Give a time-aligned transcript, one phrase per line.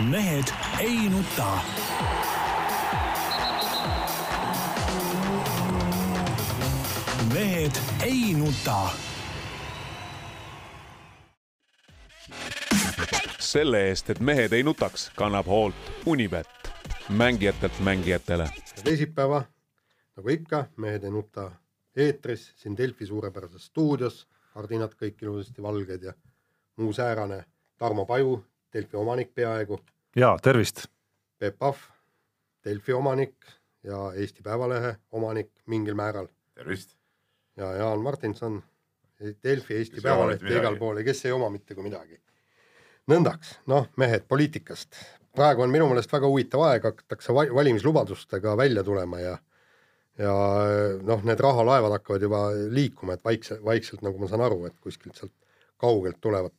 [0.00, 0.44] mehed
[0.80, 1.58] ei nuta.
[7.34, 7.72] mehed
[8.02, 8.88] ei nuta.
[13.38, 15.74] selle eest, et mehed ei nutaks, kannab hoolt
[16.06, 16.48] Unibet,
[17.08, 18.50] mängijatelt mängijatele.
[18.84, 19.42] teisipäeva,
[20.16, 21.52] nagu ikka, Mehed ei nuta
[21.96, 26.12] eetris siin Delfi suurepärases stuudios, kardinad kõik ilusasti valged ja
[26.76, 27.44] muu säärane.
[27.78, 29.78] Tarmo Paju, Delfi omanik peaaegu,
[30.16, 30.86] ja tervist.
[31.38, 31.76] Peep Pahv,
[32.64, 33.34] Delfi omanik
[33.84, 36.96] ja Eesti Päevalehe omanik mingil määral tervist.
[37.56, 38.62] ja Jaan Martinson,
[39.44, 42.20] Delfi, Eesti Päevaleht ja igal pool ja kes ei oma mitte kui midagi.
[43.10, 44.96] nõndaks, noh, mehed poliitikast.
[45.36, 49.38] praegu on minu meelest väga huvitav aeg, hakatakse va- valimislubadustega välja tulema ja
[50.18, 50.32] ja
[51.02, 52.38] noh, need rahalaevad hakkavad juba
[52.72, 55.32] liikuma, et vaikse, vaikselt, nagu ma saan aru, et kuskilt sealt
[55.76, 56.52] kaugelt tulevad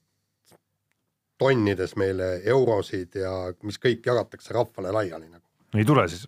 [1.38, 3.34] tonnides meile eurosid ja
[3.64, 5.46] mis kõik jagatakse rahvale laiali nagu
[5.78, 6.28] ei tule siis?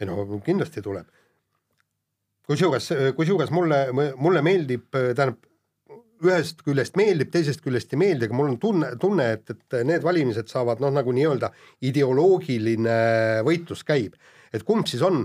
[0.00, 1.06] ei no kindlasti tuleb.
[2.46, 5.38] kusjuures, kusjuures mulle, mulle meeldib, tähendab
[6.24, 10.04] ühest küljest meeldib, teisest küljest ei meeldi, aga mul on tunne, tunne, et, et need
[10.04, 11.50] valimised saavad noh, nagu nii-öelda
[11.84, 12.98] ideoloogiline
[13.46, 14.16] võitlus käib,
[14.54, 15.24] et kumb siis on,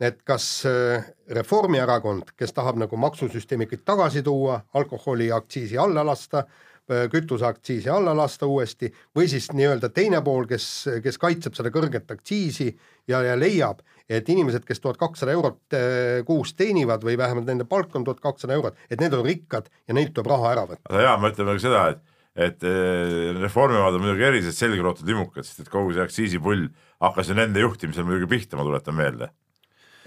[0.00, 6.46] et kas äh, Reformierakond, kes tahab nagu maksusüsteemi kõik tagasi tuua, alkoholiaktsiisi alla lasta,
[6.88, 10.66] kütuseaktsiisi alla lasta uuesti või siis nii-öelda teine pool, kes,
[11.04, 12.66] kes kaitseb seda kõrget aktsiisi
[13.10, 17.66] ja, ja leiab, et inimesed, kes tuhat kakssada eurot äh, kuus teenivad või vähemalt nende
[17.68, 20.86] palk on tuhat kakssada eurot, et need on rikkad ja neilt tuleb raha ära võtta.
[20.90, 22.02] aga jaa, ma ütlen veel seda, et,
[22.48, 26.68] et eh, Reformierakond on muidugi erilised selgrootud limukad, sest et kogu see aktsiisipull
[27.04, 29.30] hakkas ju nende juhtimisel muidugi pihta, ma tuletan meelde.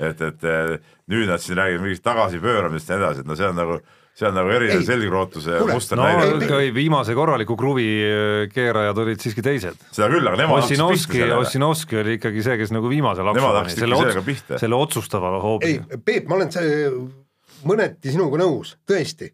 [0.03, 0.45] et, et
[1.07, 3.75] nüüd nad siin räägivad mingist tagasipööramisest ja nii edasi, et no see on nagu,
[4.13, 6.27] see on nagu eriline Ei, selgrootuse muster no näide.
[6.35, 9.79] ei- ikka viimase korraliku kruvi äh, keerajad olid siiski teised.
[9.91, 11.23] seda küll, aga nemad Ossinovski.
[11.33, 15.71] Ossinovski oli ikkagi see, kes nagu viimase laksu Nemad pani, selle ots- selle otsustava hoobi
[15.71, 16.91] ei, Peep, ma olen see
[17.63, 19.29] mõneti sinuga nõus, tõesti,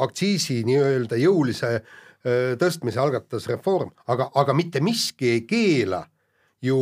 [0.00, 6.04] aktsiisi nii-öelda jõulise öö, tõstmise algatas reform, aga, aga mitte miski ei keela
[6.62, 6.76] ju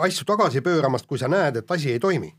[0.00, 2.30] asju tagasi pööramast, kui sa näed, et asi ei toimi.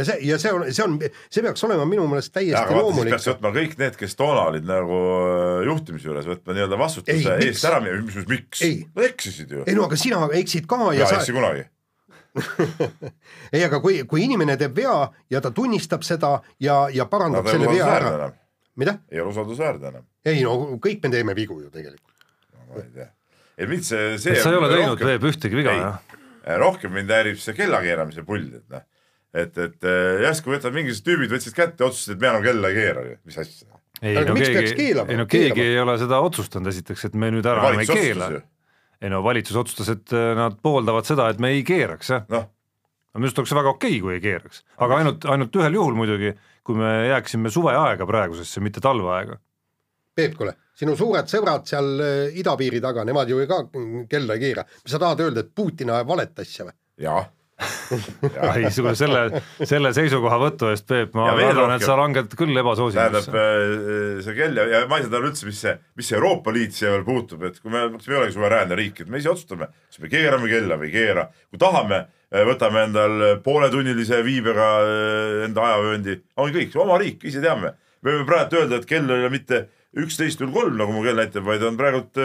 [0.00, 0.94] Ja see, ja see on, see on,
[1.30, 3.28] see peaks olema minu meelest täiesti loomulik peaks.
[3.30, 7.50] võtma kõik need, kes toona olid nagu äh, juhtimise juures, võtma nii-öelda vastutuse Ei, miks?
[7.50, 8.80] eest ära, mis, mis, miks Ei.?
[8.96, 9.66] Nad eksisid ju.
[9.68, 11.66] ei no aga sina eksid ka ja ja sa ei, eksi kunagi.
[13.56, 14.96] ei aga kui, kui inimene teeb vea
[15.32, 18.28] ja ta tunnistab seda ja, ja parandab ei selle vea ära,
[18.80, 19.00] mida?
[19.10, 22.14] ei ole usaldusväärne enam, ei no kõik me teeme vigu ju tegelikult.
[22.70, 23.10] ma ei tea.
[23.58, 26.16] ei mind see, see sa ei ole teinud, rohkem- Peep, ühtegi viga, jah?
[26.62, 28.86] rohkem mind häirib see kellakeeramise pull, et noh,
[29.34, 32.78] et, et eh, järsku võtavad mingisugused tüübid võtsid kätte otsustasid, et me enam kella ei
[32.78, 33.68] keera mis asja.
[34.02, 35.74] ei Aga no miks peaks keegi, ei no keegi Keelama?
[35.74, 38.30] ei ole seda otsustanud esiteks, et me nüüd ära enam ei valitsus keela
[39.00, 42.26] ei no valitsus otsustas, et äh, nad pooldavad seda, et me ei keeraks, jah.
[42.30, 42.48] noh,
[43.16, 46.34] minu arust oleks väga okei, kui ei keeraks, aga ainult, ainult ühel juhul muidugi,
[46.66, 49.38] kui me jääksime suveaega praegusesse, mitte talveaega.
[50.16, 53.62] Peep, kuule, sinu suured sõbrad seal äh, idapiiri taga, nemad ju ka
[54.10, 54.66] kella ei keera.
[54.84, 56.76] mis sa tahad öelda, et Putin ajab valet asja või?
[57.00, 57.30] jah.
[58.56, 63.32] ei, selle, selle seisukohavõtu eest, Peep, ma arvan, et sa langed küll tähendab ebasoosimusse.
[63.36, 66.54] eh, see kell ja, ja ma ei saa aru üldse, mis see, mis see Euroopa
[66.54, 69.32] Liit siia veel puutub, et kui me, me ei olegi suveräänne riik, et me ise
[69.32, 72.04] otsustame, kas me keerame kella või ei keera, kui tahame,
[72.50, 74.68] võtame endal pooletunnilise viibega
[75.48, 77.74] enda ajavööndi, ongi kõik, oma riik, ise teame.
[78.00, 79.66] me võime praegu öelda, et kell ei ole mitte
[80.00, 82.20] üksteist null kolm, nagu mu kell näitab, vaid on praegult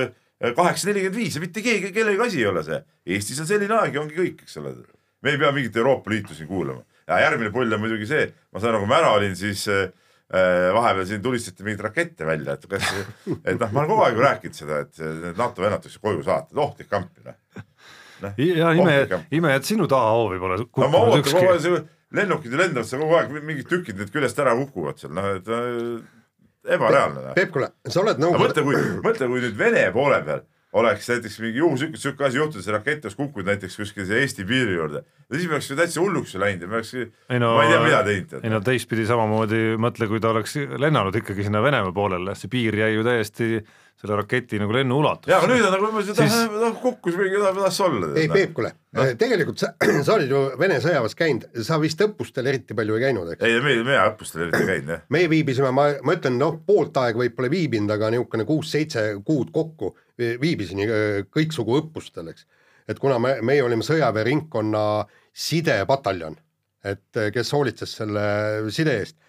[0.55, 2.77] kaheksa nelikümmend viis ja mitte keegi, kellegi asi ei ole see.
[3.15, 4.75] Eestis on selline aeg ja ongi kõik, eks ole.
[5.25, 6.83] Me ei pea mingit Euroopa Liitu siin kuulama.
[7.07, 9.89] ja järgmine pull on muidugi see, ma saan aru, kui ma ära olin, siis äh,
[10.73, 12.87] vahepeal siin tulistati mingeid rakette välja, et kas,
[13.49, 16.23] et noh, ma olen kogu aeg ju rääkinud seda, et need NATO vennad tuleks koju
[16.25, 17.37] saata, et ohtlik kamp ju noh.
[18.41, 18.97] ja ime
[19.37, 21.85] ime, et sinu tahahoovi pole no ma kukkunud ootan kogu aeg, ükski.
[22.21, 25.53] lennukid ju lendavad seal kogu aeg, mingid tükid need küljest ära kukuvad seal, noh et
[25.53, 27.37] äh, ebareaalne noh.
[27.37, 31.37] Peep, kuule, sa oled nõukogude mõtle, kui, mõtle, kui nüüd Vene poole peal oleks näiteks
[31.39, 35.05] mingi juhuslikult siuke asi juhtunud, see rakett oleks kukkunud näiteks kuskil see Eesti piiri juurde,
[35.31, 37.79] siis me oleks ju täitsa hulluks läinud ja me oleks, ei no ma ei tea,
[37.85, 38.35] mida teinud.
[38.41, 42.75] ei no teistpidi samamoodi mõtle, kui ta oleks lennanud ikkagi sinna Venemaa poolele, see piir
[42.83, 43.49] jäi ju täiesti
[43.95, 45.31] selle raketi nagu lennu ulatusse.
[45.31, 48.11] ja aga nüüd on nagu umbes, et Siis- noh, kukkus mingi, tahaks olla.
[48.19, 48.73] ei, Peep, kuule,
[49.17, 49.71] tegelikult sa,
[50.05, 53.47] sa olid ju Vene sõjaväes käinud, sa vist õppustel eriti palju ei käinud, eks?
[53.47, 55.05] ei, me, me õppustel eriti käinud jah.
[55.15, 59.55] meie viibisime, ma, ma ütlen, noh, poolt aega võib-olla ei viibinud, aga niisugune kuus-seitse kuud
[59.55, 62.47] kokku viibisin äh, kõiksugu õppustel, eks.
[62.87, 64.85] et kuna me, meie olime sõjaväeringkonna
[65.35, 66.37] sidepataljon,
[66.85, 68.25] et äh, kes hoolitses selle
[68.73, 69.19] side eest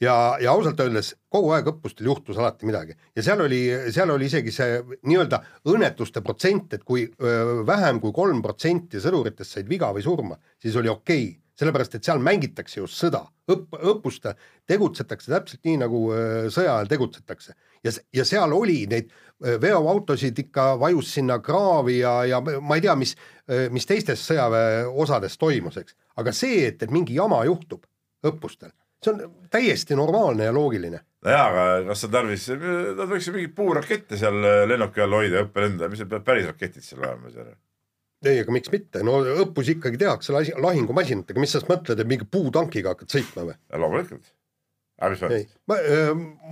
[0.00, 3.60] ja, ja ausalt öeldes kogu aeg õppustel juhtus alati midagi ja seal oli,
[3.94, 9.56] seal oli isegi see nii-öelda õnnetuste protsent, et kui öö, vähem kui kolm protsenti sõduritest
[9.56, 11.40] said viga või surma, siis oli okei okay.
[11.60, 14.34] sellepärast et seal mängitakse just sõda, õpp, õppustel
[14.66, 17.54] tegutsetakse täpselt nii, nagu öö, sõja ajal tegutsetakse
[17.84, 19.10] ja, ja seal oli neid
[19.44, 23.16] öö, veoautosid ikka vajus sinna kraavi ja, ja ma ei tea, mis,
[23.70, 27.84] mis teistes sõjaväe osades toimus, eks, aga see, et, et mingi jama juhtub
[28.24, 28.72] õppustel,
[29.04, 33.54] see on täiesti normaalne ja loogiline nojaa, aga kas on tarvis, nad võiks ju mingeid
[33.56, 37.52] puurakette seal lennuki all hoida ja õppelende, mis need päris raketid seal olema seal.
[38.24, 42.94] ei, aga miks mitte, no õppusi ikkagi tehakse lahingumasinatega, mis sa mõtled, et mingi puutankiga
[42.94, 43.58] hakkad sõitma või?
[43.72, 44.32] loomulikult.
[45.00, 45.78] Aga mis ei mõttes?, ma,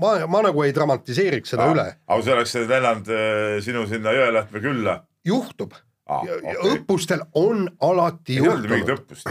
[0.00, 4.62] ma, ma nagu ei dramatiseeriks seda üle, aga see oleks lennanud äh, sinu sinna Jõelähtme
[4.64, 4.96] külla,
[5.28, 5.76] juhtub.
[6.10, 9.30] okei, õppustel on alati ei olnud mingit õppust.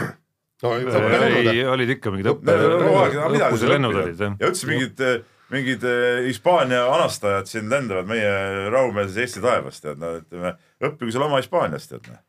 [0.64, 2.58] no ei, olid ikka mingid õppe,
[3.36, 4.40] õppuse lennud olid jah.
[4.40, 5.06] ja üldse mingid,
[5.52, 5.86] mingid
[6.30, 8.34] Hispaania anastajad siin lendavad meie
[8.72, 10.56] rahumeelses Eesti taevas, tead, no ütleme,
[10.88, 12.12] õppige seal oma Hispaaniast, tead.
[12.14, 12.24] noh.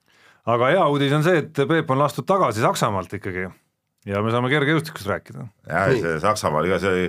[0.56, 3.46] aga hea uudis on see, et Peep on lastud tagasi Saksamaalt ikkagi
[4.08, 5.46] ja me saame kergejõustikust rääkida.
[5.68, 7.08] jah, see Saksamaal, ega see,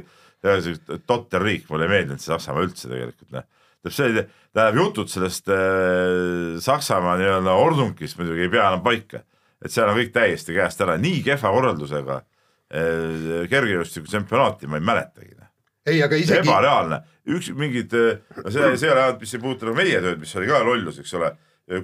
[0.65, 3.47] see totter riik, mulle ei meeldinud see Saksamaa üldse tegelikult, noh.
[3.83, 9.23] tähendab see, tähendab jutud sellest äh, Saksamaa nii-öelda ordunkist muidugi ei pea enam paika.
[9.63, 14.85] et seal on kõik täiesti käest ära, nii kehva korraldusega äh, kergejõustiku tsempionaati ma ei
[14.91, 15.39] mäletagi.
[15.87, 17.01] ei, aga isegi, ebareaalne,
[17.33, 17.91] üks mingid,
[18.37, 20.61] no see, see ei ole ainult, mis ei puuduta nagu meie tööd, mis oli ka
[20.63, 21.33] lollus, eks ole,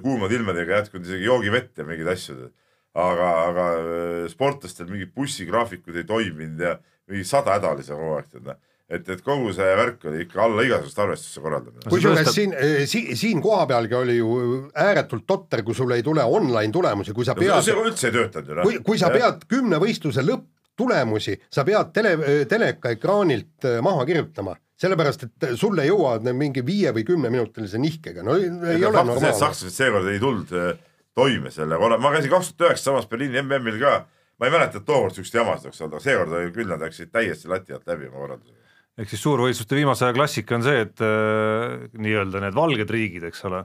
[0.00, 2.50] kuumade ilmadega jätkunud isegi joogivett ja mingeid asju.
[2.98, 6.74] aga, aga äh, sportlastel mingid bussigraafikud ei toiminud ja
[7.10, 8.58] mingi sada häda oli seal kogu aeg, tead noh.
[8.90, 11.90] et, et kogu see värk oli ikka alla igasugust arvestuse korraldamine.
[11.90, 12.54] kusjuures siin,
[12.90, 14.30] siin, siin kohapealgi oli ju
[14.74, 18.50] ääretult totter, kui sul ei tule online tulemusi, kui sa see pead, üldse ei töötanud
[18.50, 18.66] ju noh.
[18.66, 22.16] kui, kui sa pead kümne võistluse lõpptulemusi, sa pead tele,
[22.50, 28.26] teleka ekraanilt äh, maha kirjutama, sellepärast et sulle jõuavad need mingi viie või kümneminutilise nihkega,
[28.26, 29.34] no ei, ei ole see, normaalne.
[29.38, 30.78] sakslased seekord ei tulnud äh,
[31.16, 33.96] toime selle korra, ma käisin kaks tuhat üheksa samas Berliini MM-il ka,
[34.38, 37.12] ma ei mäleta, et tookord siukest jamasid oleks olnud, aga seekord oli küll nad läksid
[37.14, 38.58] täiesti lati alt läbi oma korraldusega.
[39.00, 43.44] ehk siis suurvõistluste viimase aja klassika on see, et äh, nii-öelda need valged riigid, eks
[43.50, 43.64] ole,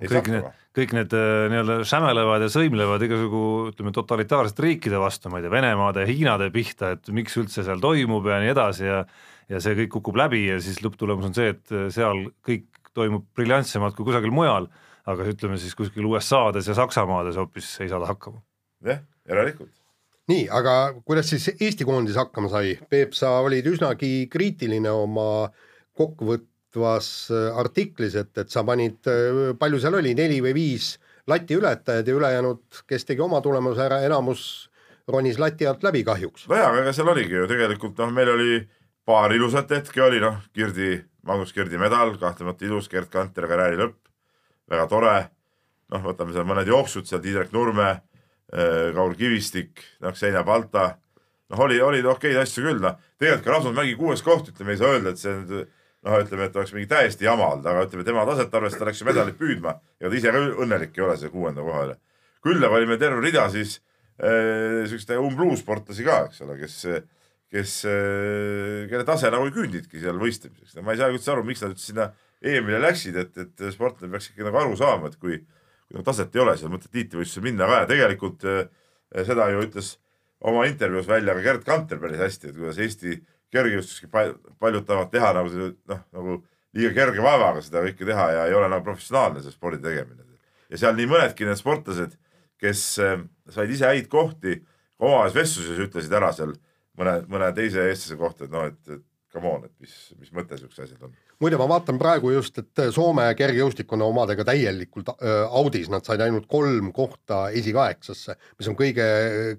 [0.00, 0.46] kõik need,
[0.78, 5.54] kõik need äh, nii-öelda sämelevad ja sõimlevad igasugu ütleme totalitaarsete riikide vastu, ma ei tea,
[5.56, 9.04] Venemaade ja Hiinade pihta, et miks üldse seal toimub ja nii edasi ja
[9.50, 13.26] ja see kõik kukub läbi ja siis lõpptulemus on see, et äh, seal kõik toimub
[13.36, 14.68] briljantsemalt kui kusagil mujal,
[15.08, 18.42] aga ütleme siis kuskil USA-des ja Saksamaades hoopis ei saada hakkama.
[18.84, 19.72] jah, järelikult.
[20.28, 22.78] nii, aga kuidas siis Eesti koondis hakkama sai?
[22.90, 25.50] Peep, sa olid üsnagi kriitiline oma
[25.96, 29.00] kokkuvõtvas äh, artiklis, et, et sa panid,
[29.58, 30.94] palju seal oli, neli või viis
[31.30, 34.70] lati ületajad ja ülejäänud, kes tegi oma tulemuse ära, enamus
[35.08, 36.48] ronis lati alt läbi kahjuks.
[36.48, 38.60] nojah, aga seal oligi ju tegelikult noh, meil oli
[39.06, 43.98] paar ilusat hetke oli noh, Kirdi, Magnus Kirdi medal, kahtlemata ilus, Gerd Kanter karjääri lõpp,
[44.70, 45.18] väga tore.
[45.90, 47.96] noh, võtame seal mõned jooksud sealt, Indrek Nurme,
[48.94, 50.96] Kaur Kivistik, noh, Xenia Balta.
[51.50, 54.78] noh, oli, olid okeid asju küll, noh, tegelikult ka Rasmus Mägi kuues koht, ütleme, ei
[54.78, 55.68] saa öelda, et see nüüd
[56.06, 59.08] noh, ütleme, et oleks mingi täiesti jama olnud, aga ütleme tema taset arvestades läks ju
[59.08, 61.96] medalit püüdma ja ta ise ka õnnelik ei ole selle kuuenda koha üle.
[62.46, 63.80] küll aga oli meil terve rida siis
[64.22, 66.78] äh, siukseid umbluusportlasi ka, eks ole, kes,
[67.52, 67.76] kes,
[68.88, 70.80] kelle tase nagu ei küündinudki seal võistlemiseks.
[70.80, 72.10] ma ei saa üldse aru, miks nad üldse sinna
[72.40, 76.36] EM-ile läksid, et, et sportlane peaks ikkagi nagu aru saama, et kui, kui nagu taset
[76.36, 78.62] ei ole, siis on mõtet tiitlivõistlusele minna ka ja tegelikult äh,
[79.26, 79.96] seda ju ütles
[80.40, 83.18] oma intervjuus välja ka Gerd Kanter päris hästi, et kuidas Eesti
[83.52, 86.38] kergejõustiski pal- paljud tahavad teha nagu noh, nagu
[86.76, 90.24] liiga kerge vaevaga seda kõike teha ja ei ole nagu professionaalne see spordi tegemine.
[90.70, 92.16] ja seal nii mõnedki need sportlased,
[92.60, 93.16] kes äh,
[93.50, 94.60] said ise häid kohti,
[95.00, 96.54] omavahelises vestluses ütlesid ära seal
[96.98, 99.02] mõne, mõne teise eestlase kohta, et noh, et, et
[99.34, 101.16] come on, et mis, mis mõte siuksed asjad on.
[101.40, 106.20] muide, ma vaatan praegu just, et Soome kergejõustik on omadega täielikult äh, audis, nad said
[106.24, 109.06] ainult kolm kohta esikaheksasse, mis on kõige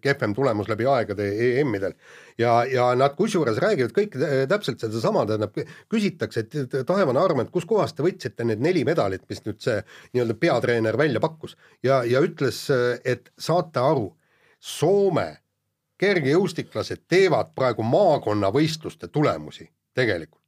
[0.04, 1.96] kehvem tulemus läbi aegade EM-idel.
[2.38, 5.58] ja, ja nad kusjuures räägivad kõik äh, täpselt sedasama, tähendab,
[5.90, 9.82] küsitakse, et taevane arm, et kuskohast te võtsite need neli medalit, mis nüüd see
[10.14, 12.68] nii-öelda peatreener välja pakkus ja, ja ütles,
[13.06, 14.12] et saate aru,
[14.62, 15.40] Soome
[15.98, 19.66] kergejõustiklased teevad praegu maakonnavõistluste tulemusi
[19.98, 20.41] tegelikult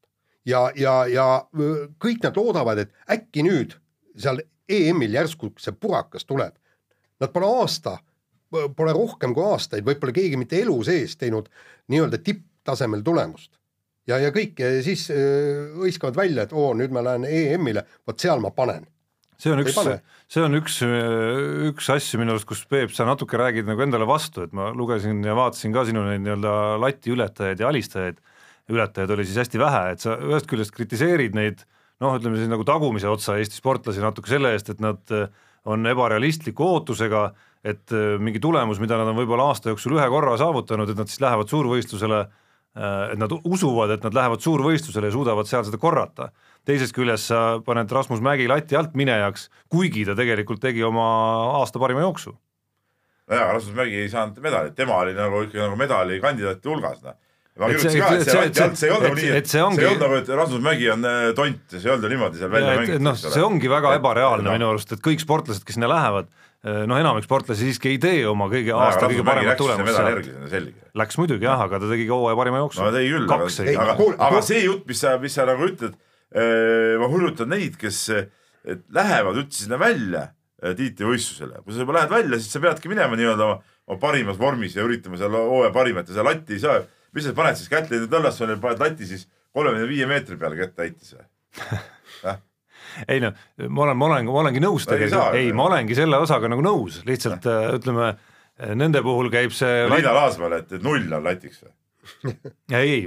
[0.45, 1.27] ja, ja, ja
[2.01, 3.75] kõik nad loodavad, et äkki nüüd
[4.19, 6.55] seal EM-il järsku see purakas tuleb.
[7.21, 7.97] Nad pole aasta,
[8.51, 11.49] pole rohkem kui aastaid, võib-olla keegi mitte elu sees teinud
[11.91, 13.51] nii-öelda tipptasemel tulemust.
[14.07, 18.43] ja, ja kõik ja siis hõiskavad välja, et oo, nüüd ma lähen EM-ile, vot seal
[18.43, 18.85] ma panen.
[19.37, 19.77] see on üks
[20.33, 20.79] see on üks,
[21.69, 25.23] üks asju minu arust, kus Peep, sa natuke räägid nagu endale vastu, et ma lugesin
[25.23, 28.21] ja vaatasin ka sinu neid nii-öelda lati ületajaid ja alistajaid
[28.73, 31.63] ületajaid oli siis hästi vähe, et sa ühest küljest kritiseerid neid
[32.03, 35.27] noh, ütleme siis nagu tagumise otsa Eesti sportlasi natuke selle eest, et nad äh,
[35.69, 37.27] on ebarealistliku ootusega,
[37.63, 41.11] et äh, mingi tulemus, mida nad on võib-olla aasta jooksul ühe korra saavutanud, et nad
[41.11, 42.23] siis lähevad suurvõistlusele,
[42.73, 46.31] et nad usuvad, et nad lähevad suurvõistlusele ja suudavad seal seda korrata.
[46.65, 51.05] teisest küljest sa paned Rasmus Mägi lati alt minejaks, kuigi ta tegelikult tegi oma
[51.59, 52.33] aasta parima jooksu
[53.29, 57.17] nojah, Rasmus Mägi ei saanud medalit, tema oli nagu ikka nagu medalikandidaatide hulgas, noh.
[57.59, 59.65] Ma kirjutasin ka, et see lati alt, see ei olnud nagu nii, et see ei
[59.65, 62.53] olnud nagu, et Rasmus Mägi on äh, tont ja see ei olnud ju niimoodi seal
[62.53, 63.05] välja mängitud.
[63.05, 66.31] noh, see ongi väga ebareaalne minu arust, et kõik sportlased, kes sinna lähevad,
[66.63, 70.13] noh, enamik sportlasi siiski ei tee oma kõige aasta kõige paremat tulemust medali seal.
[70.15, 73.11] järgi, see on selge Läks muidugi jah, aga ta tegi hooaja parima jooksu no tegi
[73.13, 73.49] küll, aga,
[73.85, 73.97] aga,
[74.29, 75.97] aga see jutt, mis sa, mis sa nagu ütled,
[77.01, 78.05] ma hullutan neid, kes
[78.93, 80.31] lähevad üldse sinna välja
[80.63, 84.85] tiitlivõistlusele, kui sa juba lähed välja, siis sa peadki minema nii-öelda oma, parimas vormis ja
[84.85, 86.83] üritama seal hooaja parimat ja seda latti ei saa.
[87.15, 87.69] Mis sa paned siis?
[87.71, 91.27] Kätlini Tõllassonile, paned lati siis kolmekümne viie meetri peale kätt täitis või?
[93.13, 96.19] ei noh, ma olen, ma olen, ma olengi nõus No tegelikult, ei, ma olengi selle
[96.21, 98.15] osaga nagu nõus, lihtsalt äh, ütleme,
[98.79, 101.73] nende puhul käib see Liina Laasmäele, et null on latiks või?
[102.83, 103.05] ei,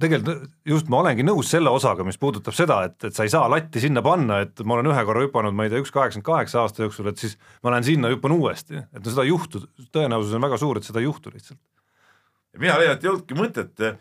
[0.00, 3.48] tegelikult just ma olengi nõus selle osaga, mis puudutab seda, et, et sa ei saa
[3.50, 6.62] latti sinna panna, et ma olen ühe korra hüpanud, ma ei tea, üks kaheksakümmend kaheksa
[6.62, 9.62] aasta jooksul, et siis ma lähen sinna, hüppan uuesti, et no seda ei juhtu,
[9.94, 11.60] tõenäosus on väga suur, et seda ei juhtu lihtsalt.
[12.56, 13.98] Mina leian, et ei olnudki mõtet äh,,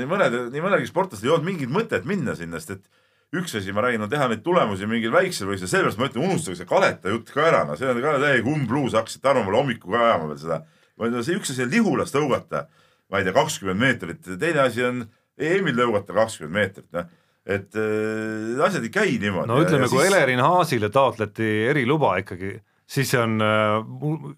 [0.00, 3.02] nii mõned, nii mõnelgi sportlasel ei olnud mingit mõtet minna sinna, sest et
[3.34, 6.60] üks asi, ma räägin, on teha neid tulemusi mingil väiksel võistlusel, sellepärast ma ütlen, unustage
[6.60, 9.94] see Kaleta jutt ka ära, no see on ka täiega umbluus, hakkasite arvama mulle hommikul
[9.96, 10.60] ka ajama veel seda.
[10.94, 12.64] ma ütlen, see üks asi on Lihulas tõugata,
[13.10, 15.02] ma ei tea, kakskümmend meetrit, teine asi on
[15.38, 17.10] EM-il tõugata kakskümmend meetrit, noh.
[17.56, 19.50] et äh, asjad ei käi niimoodi.
[19.50, 22.54] no ütleme, kui Elerin Haasile taotleti eriluba ikkagi,
[22.86, 23.78] siis see on äh,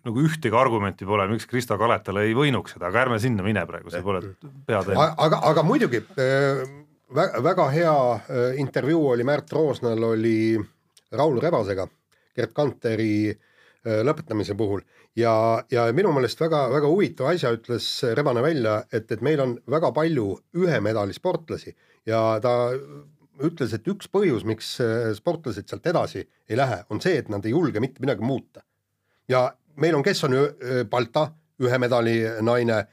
[0.06, 3.90] nagu ühtegi argumenti pole, miks Krista Kaletale ei võinuks seda, aga ärme sinna mine praegu,
[3.90, 4.22] see pole
[4.68, 5.10] peateema.
[5.26, 6.62] aga, aga muidugi äh,
[7.14, 10.56] väga, väga hea äh, intervjuu oli Märt Roosnal oli
[11.12, 11.88] Raul Rebasega
[12.36, 14.84] Gerd Kanteri äh, lõpetamise puhul
[15.18, 15.34] ja,
[15.72, 20.30] ja minu meelest väga-väga huvitava asja ütles Rebane välja, et, et meil on väga palju
[20.62, 21.74] ühe medali sportlasi
[22.06, 22.56] ja ta
[23.44, 27.44] ütles, et üks põhjus, miks äh, sportlased sealt edasi ei lähe, on see, et nad
[27.44, 28.64] ei julge mitte midagi muuta.
[29.28, 30.36] ja meil on, kes on
[30.90, 32.86] Balta, ühe medali naine,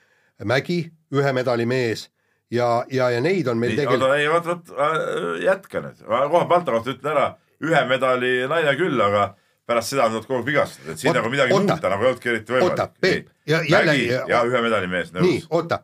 [0.43, 0.81] Mägi,
[1.13, 2.09] ühe medali mees
[2.53, 4.97] ja, ja, ja neid on meil tegelikult oota, ei vot, vot äh,
[5.45, 7.25] jätka nüüd, ma kohe Balta kohta ütlen ära,
[7.63, 9.31] ühe medali naine küll, aga
[9.69, 11.77] pärast seda on nad kogu aeg vigastatud, et siin Oota, nagu midagi oota.
[11.77, 12.73] muuta nagu ei olnudki eriti võimalik.
[12.73, 15.81] Oota, Peep, ja jälle- Mägi ja ühe medali mees nii nõus., oota,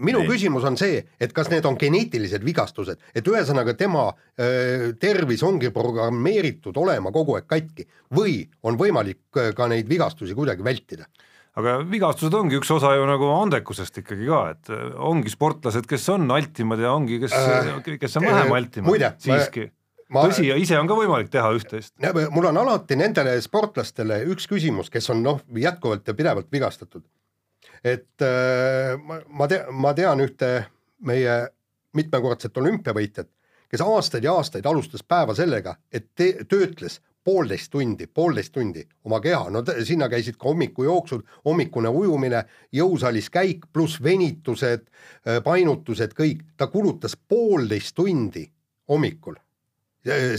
[0.00, 0.28] minu Nii.
[0.28, 0.30] nii.
[0.30, 4.06] küsimus on see, et kas need on geneetilised vigastused, et ühesõnaga tema
[4.40, 10.34] öö, tervis ongi programmeeritud olema kogu aeg katki või on võimalik öö, ka neid vigastusi
[10.34, 11.04] kuidagi vältida?
[11.54, 16.08] aga vigastused ongi üks osa ju nagu andekusest ikkagi ka, et äh, ongi sportlased, kes
[16.10, 19.68] on altimad ja ongi, kes Äh, äh,, kes on vähem äh, altimad muide, ma- siiski.
[20.08, 21.94] Ma- tõsi, ja ise on ka võimalik teha üht-teist.
[22.30, 27.04] mul on alati nendele sportlastele üks küsimus, kes on noh, jätkuvalt ja pidevalt vigastatud.
[27.84, 30.66] et äh, ma, ma tean, ma tean ühte
[31.04, 31.48] meie
[31.94, 33.28] mitmekordset olümpiavõitjat,
[33.70, 39.20] kes aastaid ja aastaid alustas päeva sellega, et te, töötles poolteist tundi, poolteist tundi oma
[39.24, 44.84] keha, no sinna käisid ka hommikujooksud, hommikune ujumine, jõusaalis käik pluss venitused,
[45.44, 48.44] painutused, kõik, ta kulutas poolteist tundi
[48.88, 49.38] hommikul.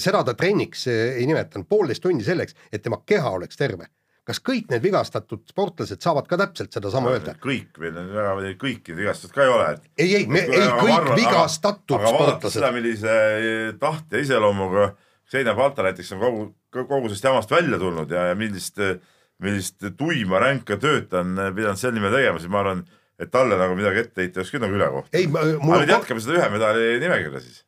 [0.01, 3.87] Seda ta trenniks eh, ei nimetanud, poolteist tundi selleks, et tema keha oleks terve.
[4.25, 7.35] kas kõik need vigastatud sportlased saavad ka täpselt sedasama öelda?
[7.41, 9.67] kõik meil on väga, kõiki vigastatud ka ei ole,
[9.97, 12.73] ei, ei, me, ei kõik arvan- vigastatud aga vaadates seda, sportlased.
[12.79, 14.93] millise tahte ja iseloomuga
[15.29, 16.43] Seina Palta näiteks on kogu,
[16.73, 18.77] kogu sellest jamast välja tulnud ja, ja millist,
[19.41, 22.83] millist tuima ränka tööd ta on pidanud selle nimel tegema, siis ma arvan,
[23.19, 25.17] et talle nagu midagi ette heita ei oleks küll nagu ülekohta.
[25.17, 27.63] ei, aga nüüd jätkame seda ühe medali nimekirja siis.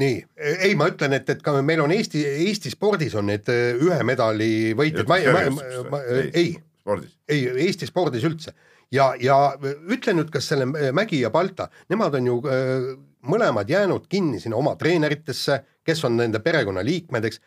[0.00, 0.18] nii,
[0.64, 3.98] ei, ma ütlen, et, et ka meil on Eesti, Eesti spordis on need eh, ühe
[4.08, 6.00] medali võitjad, ma, ma, ma,
[6.32, 7.16] ei spordis.
[7.28, 8.54] ei Eesti spordis üldse
[8.92, 9.38] ja, ja
[9.90, 12.94] ütle nüüd, kas selle Mägi ja Balta, nemad on ju öö,
[13.28, 17.42] mõlemad jäänud kinni sinna oma treeneritesse, kes on nende perekonnaliikmed, eks.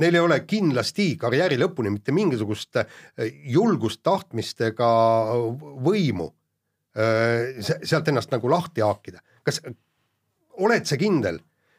[0.00, 4.88] Neil ei ole kindlasti karjääri lõpuni mitte mingisugust öö, julgust, tahtmist ega
[5.84, 6.32] võimu
[6.98, 9.20] se- sealt ennast nagu lahti haakida.
[9.46, 9.60] kas
[10.58, 11.38] oled sa kindel,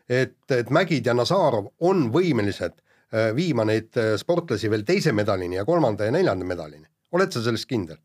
[0.10, 2.76] et, et Mägid ja Nazarov on võimelised
[3.14, 6.88] öö, viima neid öö, sportlasi veel teise medalini ja kolmanda ja neljanda medalini?
[7.14, 7.98] oled sa selles kindel?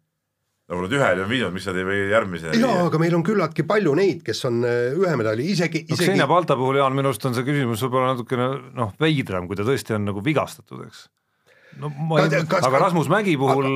[0.68, 3.24] no kui nad ühele on viinud, miks nad ei või järgmisena jaa, aga meil on
[3.26, 6.96] küllaltki palju neid, kes on öö, ühe medali, isegi, no isegi Xenia Balta puhul, Jaan,
[6.96, 10.86] minu arust on see küsimus võib-olla natukene noh, veidram, kui ta tõesti on nagu vigastatud,
[10.88, 11.06] eks.
[11.80, 13.68] No ma ei, Kas- kas- aga Rasmus Mägi puhul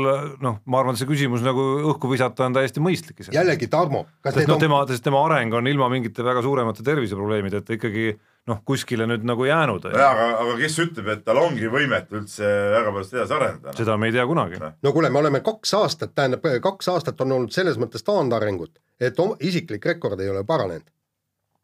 [0.44, 4.34] noh, ma arvan, et see küsimus nagu õhku visata on täiesti mõistlik jällegi Tarmo, kas
[4.34, 8.12] sest need noh, on tema, sest tema areng on ilma mingite väga suuremate terviseprobleemideta ikkagi
[8.48, 12.48] noh, kuskile nüüd nagu jäänud, jaa, aga, aga kes ütleb, et tal ongi võimet üldse
[12.74, 13.74] väga palju edasi arendada?
[13.78, 14.60] seda me ei tea kunagi.
[14.62, 19.20] no kuule, me oleme kaks aastat, tähendab kaks aastat on olnud selles mõttes taandarengut, et
[19.40, 20.86] isiklik rekord ei ole paranenud.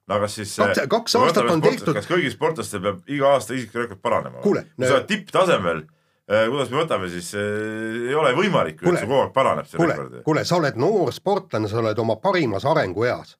[0.08, 3.86] no aga siis Kaks- kaks aastat on tehtud- kas kõigil sportlastel peab iga aasta isiklik
[3.86, 4.40] rekord paranema?
[4.44, 5.84] Kui sa oled tipptasemel,
[6.24, 10.22] kuidas me võtame siis, ei ole võimalik et see kogu aeg paraneb, see kuule rekord.,
[10.24, 13.36] kuule, sa oled noor sportlane, sa oled oma parimas arengueas.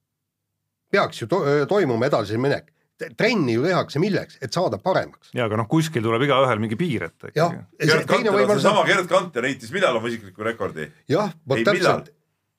[0.92, 2.70] peaks ju to toimuma edasiminek.
[3.18, 5.32] trenni ju tehakse milleks, et saada paremaks.
[5.34, 9.48] ja aga noh, kuskil tuleb igaühel mingi piir ette jah Gerd Kanter seesama Gerd Kanter
[9.48, 10.90] heitis millal oma isikliku rekordi?
[11.08, 12.12] jah, vot täpselt,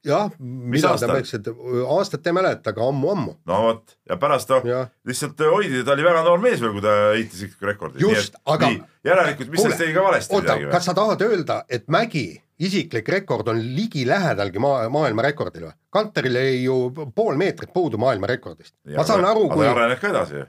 [0.05, 1.13] jah, millal ta aastal?
[1.17, 1.50] peaks, et
[1.97, 3.35] aastat ei mäleta, aga ammu-ammu.
[3.50, 4.89] no vot, ja pärast ta Jah.
[5.07, 8.01] lihtsalt hoidi, ta oli väga noor mees veel, kui ta heitis isikliku rekordi.
[8.03, 8.71] Just, aga-
[9.05, 12.27] järelikult, mis sellest tegi ka valesti oota kas sa tahad öelda, et Mägi
[12.59, 15.77] isiklik rekord on ligilähedalgi maa, maailmarekordile või?
[15.95, 16.75] Kanteril jäi ju
[17.15, 18.75] pool meetrit puudu maailmarekordist.
[18.95, 19.65] ma saan aru, kui.
[19.65, 20.45] aga areneb ka edasi ju.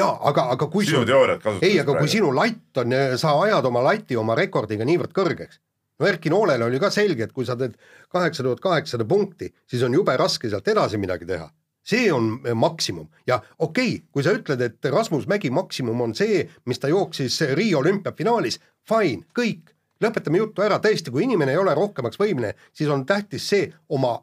[0.00, 1.68] jaa, aga, aga kui sinu teooriat kasutades.
[1.68, 5.60] ei, aga kui sinu latt on, sa ajad oma lati oma rekordiga niivõrd kõrgeks.
[6.00, 7.76] No Erki Noolele oli ka selge, et kui sa teed
[8.12, 11.50] kaheksa tuhat kaheksasada punkti, siis on jube raske sealt edasi midagi teha.
[11.90, 16.12] see on eh, maksimum ja okei okay,, kui sa ütled, et Rasmus Mägi maksimum on
[16.14, 19.72] see, mis ta jooksis Riia olümpiafinaalis, fine, kõik,
[20.04, 24.18] lõpetame jutu ära, tõesti, kui inimene ei ole rohkemaks võimeline, siis on tähtis see oma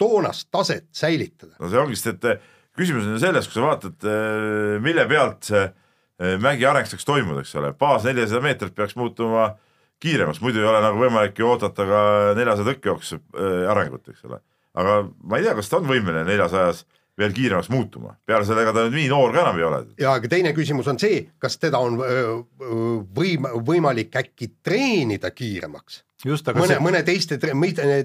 [0.00, 1.52] toonast taset säilitada.
[1.60, 2.40] no see ongi, sest et
[2.76, 4.08] küsimus on ju selles, kui sa vaatad,
[4.80, 9.52] mille pealt see eh, mägi areng saaks toimuda, eks ole, baas nelisada meetrit peaks muutuma
[10.02, 12.00] kiiremaks, muidu ei ole nagu võimalik ju oodata ka
[12.38, 14.42] neljasaja tõkkejooksu eh, arengut, eks ole.
[14.78, 16.84] aga ma ei tea, kas ta on võimeline neljasajas
[17.18, 19.82] veel kiiremaks muutuma, peale selle, ega ta nüüd nii noor ka enam ei ole.
[20.00, 22.38] ja aga teine küsimus on see, kas teda on öö,
[23.18, 27.38] võim-, võimalik äkki treenida kiiremaks just, aga mõne, see, mõne teiste,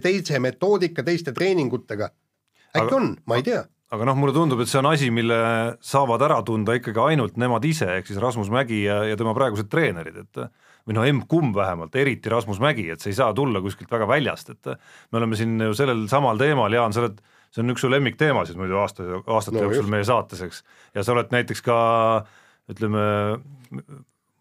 [0.03, 2.11] teise metoodika, teiste treeningutega.
[2.73, 3.63] äkki Aga- on, ma ei tea.
[3.93, 5.37] aga noh, mulle tundub, et see on asi, mille
[5.81, 9.69] saavad ära tunda ikkagi ainult nemad ise, ehk siis Rasmus Mägi ja, ja tema praegused
[9.71, 10.41] treenerid, et
[10.87, 14.53] või noh, emb-kumb vähemalt, eriti Rasmus Mägi, et see ei saa tulla kuskilt väga väljast,
[14.55, 14.71] et
[15.11, 17.19] me oleme siin ju sellel samal teemal, Jaan, sa oled,
[17.51, 20.63] see on üks su lemmikteemasid muidu aasta, aastate No jooksul meie saates, eks,
[20.95, 21.77] ja sa oled näiteks ka
[22.71, 23.03] ütleme,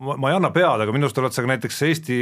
[0.02, 2.18] ma, ei anna pead, aga minu arust oled sa ka näiteks Eesti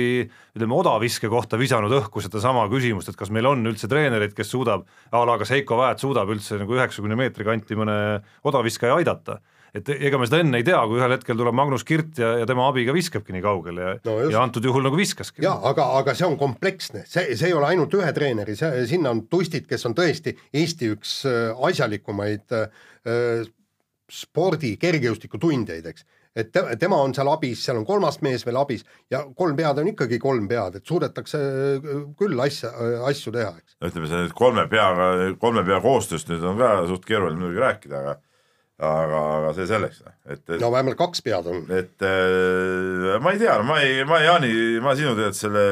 [0.55, 4.87] ütleme odaviske kohta visanud õhku sedasama küsimust, et kas meil on üldse treenerit, kes suudab
[5.11, 7.99] a la kas Heiko Väet suudab üldse nagu üheksakümne meetri kanti mõne
[8.47, 9.41] odaviskaja aidata.
[9.75, 12.47] Et ega me seda enne ei tea, kui ühel hetkel tuleb Magnus Kirt ja, ja
[12.49, 14.33] tema abiga viskabki nii kaugele ja No just.
[14.35, 15.43] ja antud juhul nagu viskaski.
[15.45, 19.11] ja aga, aga see on kompleksne, see, see ei ole ainult ühe treeneri, see, sinna
[19.15, 23.49] on Tustid, kes on tõesti Eesti üks äh, asjalikumaid äh,
[24.11, 26.07] spordi kergejõustikutundjaid, eks.
[26.39, 29.81] et te, tema on seal abis, seal on kolmas mees veel abis ja kolm pead
[29.83, 32.71] on ikkagi kolm pead, et suudetakse äh, küll asja,
[33.11, 33.75] asju teha, eks.
[33.91, 35.11] ütleme, see nüüd kolme peaga,
[35.43, 38.17] kolme pea koostööst nüüd on ka suht keeruline muidugi rääkida, aga
[38.83, 41.61] aga, aga see selleks, et, et no vähemalt kaks pead on.
[41.71, 45.67] et äh, ma ei tea, ma ei, ma Jaani, ma sinu tead selle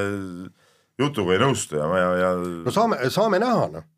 [1.01, 3.89] jutuga ei nõustu ja ma ja, ja no saame, saame näha, noh.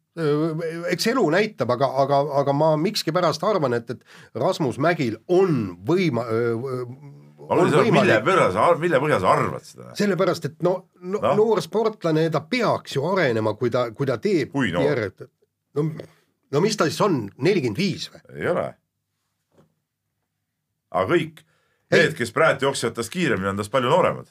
[0.92, 6.24] eks elu näitab, aga, aga, aga ma miskipärast arvan, et, et Rasmus Mägil on võima-,
[6.24, 9.90] ma on mõtlen, mille põhjal sa, mille põhjal sa arvad seda?
[9.98, 11.26] sellepärast et no, no, Noh.
[11.28, 11.34] no.
[11.42, 15.04] noor sportlane, ta peaks ju arenema, kui ta, kui ta teeb Kui noor?
[15.76, 15.86] no,
[16.54, 18.24] no mis ta siis on, nelikümmend viis või?
[18.38, 18.70] ei ole.
[20.94, 21.42] Aga kõik.
[21.94, 24.30] Need, kes praegu jooksevad tast kiiremini, on tast palju nooremad.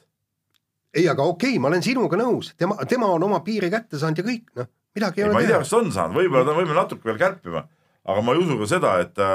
[0.94, 4.20] ei, aga okei okay,, ma olen sinuga nõus, tema, tema on oma piiri kätte saanud
[4.20, 5.62] ja kõik, noh, midagi ei ei, ma ole ei tea, teha.
[5.64, 7.64] kas ta on saanud, võib-olla ta võimeline natuke veel kärpima,
[8.04, 9.30] aga ma ei usu ka seda, et ta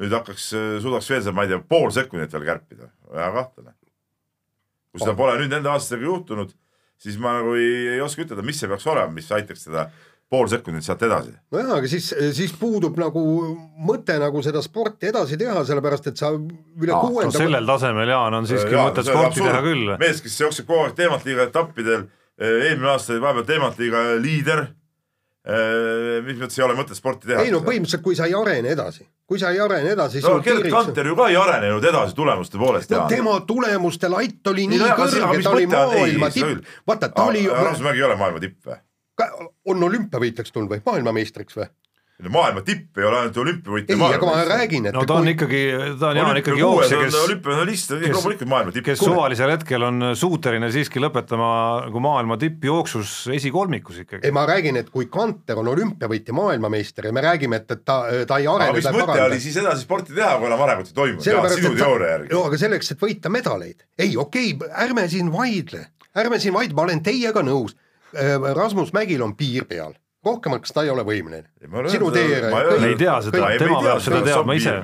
[0.00, 0.46] nüüd hakkaks,
[0.82, 3.76] suudaks veel seal, ma ei tea, pool sekundit veel kärpida, väga kahtlane.
[4.90, 6.54] kui seda pole nüüd nende aastatega juhtunud,
[7.00, 9.86] siis ma nagu ei, ei oska ütelda, mis see peaks olema, mis aitaks teda
[10.30, 11.32] pool sekundit sealt edasi.
[11.50, 13.20] nojah, aga siis, siis puudub nagu
[13.86, 18.36] mõte nagu seda sporti edasi teha, sellepärast et sa üle no kuuenda sellel tasemel, Jaan,
[18.38, 19.50] on siiski Jaa, mõtet see on sporti absurd.
[19.50, 19.94] teha küll.
[20.02, 22.04] mees, kes jookseb kogu aeg teemant liiga etappidel,
[22.38, 24.68] eelmine aasta oli vahepeal teemant liiga liider.
[26.26, 27.42] mis mõttes ei ole mõtet sporti teha?
[27.42, 30.36] ei no põhimõtteliselt, kui sa ei arene edasi, kui sa ei arene edasi, siis no
[30.44, 32.92] Gerd Kanter ju ka ei arenenud edasi tulemuste poolest.
[32.92, 37.08] no tema tulemuste latt oli nii no aga kõrge, ta oli maailma tipp küll., vaata
[37.16, 38.78] ta oli ju, Rasmus Mägi ei ole maailma tipp või?
[39.64, 41.70] On olümpiavõitjaks tulnud või maailmameistriks või?
[42.28, 43.96] maailma tipp ei ole ainult olümpiavõitja.
[43.96, 45.60] ei, aga ma räägin, et no ta on kui- ikkagi,
[46.00, 48.84] ta on Jaan ikkagi jooksja, kes olümpiamedalist, kes- loomulikult maailma tipp.
[48.84, 51.50] kes suvalisel hetkel on suuteline siiski lõpetama
[51.86, 57.12] nagu maailma tippjooksus esikolmikus ikkagi ei, ma räägin, et kui Kanter on olümpiavõitja maailmameister ja
[57.12, 59.40] me räägime, et, et ta, ta ei aga arene, mis ta ei mõte paranda oli.
[59.40, 61.24] siis edasi sporti teha, kui enam arengut ei toimu?
[61.24, 62.34] sinu teooria järgi.
[62.34, 66.76] no aga selleks, et võita medaleid, ei okei okay,, ärme siin vaidle, ärme siin vaid,
[66.76, 67.76] ma olen teiega nõus.
[68.12, 69.92] Rasmus Mägil on piir peal,
[70.26, 71.44] rohkemaks ta ei ole võimeline.
[71.90, 74.74] sinu tee, Me ei tea seda, Ma tema peab seda teadma on ise.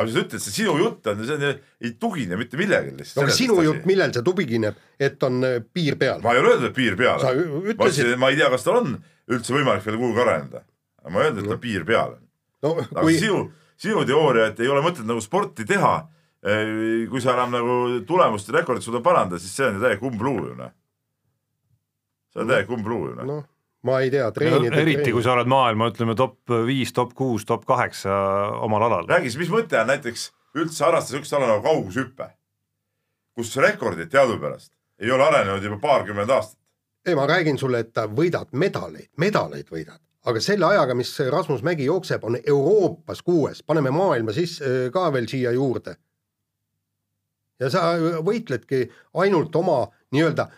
[0.00, 3.24] aga sa ütled, see sinu jutt on, see on, ei tugine mitte millelegi no lihtsalt
[3.26, 3.34] aga.
[3.36, 6.20] sinu jutt, millel see tugineb, et on äh, piir peal?
[6.24, 8.78] ma ei ole öelnud, et piir peal Sa ma ütlesid- ma ei tea, kas tal
[8.80, 8.94] on
[9.30, 10.62] üldse võimalik veel kuhugi areneda.
[11.10, 12.22] ma ei öelnud, et tal piir peal on.
[12.62, 13.42] no aga kui sinu,
[13.80, 15.94] sinu teooria, et ei ole mõtet nagu sporti teha,
[17.10, 17.74] kui sa enam nagu
[18.08, 20.70] tulemust ja rekordit suudad parandada, siis see on ju täielik umbluu ju noh.
[22.30, 23.30] See on täielik umbluu ju noh.
[23.30, 23.46] noh,
[23.86, 24.76] ma ei tea, treenida.
[24.82, 28.12] eriti kui sa oled maailma, ütleme top viis, top kuus, top kaheksa
[28.66, 29.08] omal alal.
[29.08, 32.28] räägi siis, mis mõte on näiteks üldse harrastada siukest ala nagu kaugushüpe,
[33.38, 36.58] kus rekordid teadupärast ei ole arenenud juba paarkümmend aastat.
[37.06, 41.88] ei, ma räägin sulle, et võidad medaleid, medaleid võidad, aga selle ajaga, mis Rasmus Mägi
[41.88, 45.96] jookseb, on Euroopas kuues, paneme maailma sisse ka veel siia juurde.
[47.60, 50.48] ja sa võitledki ainult oma nii-öelda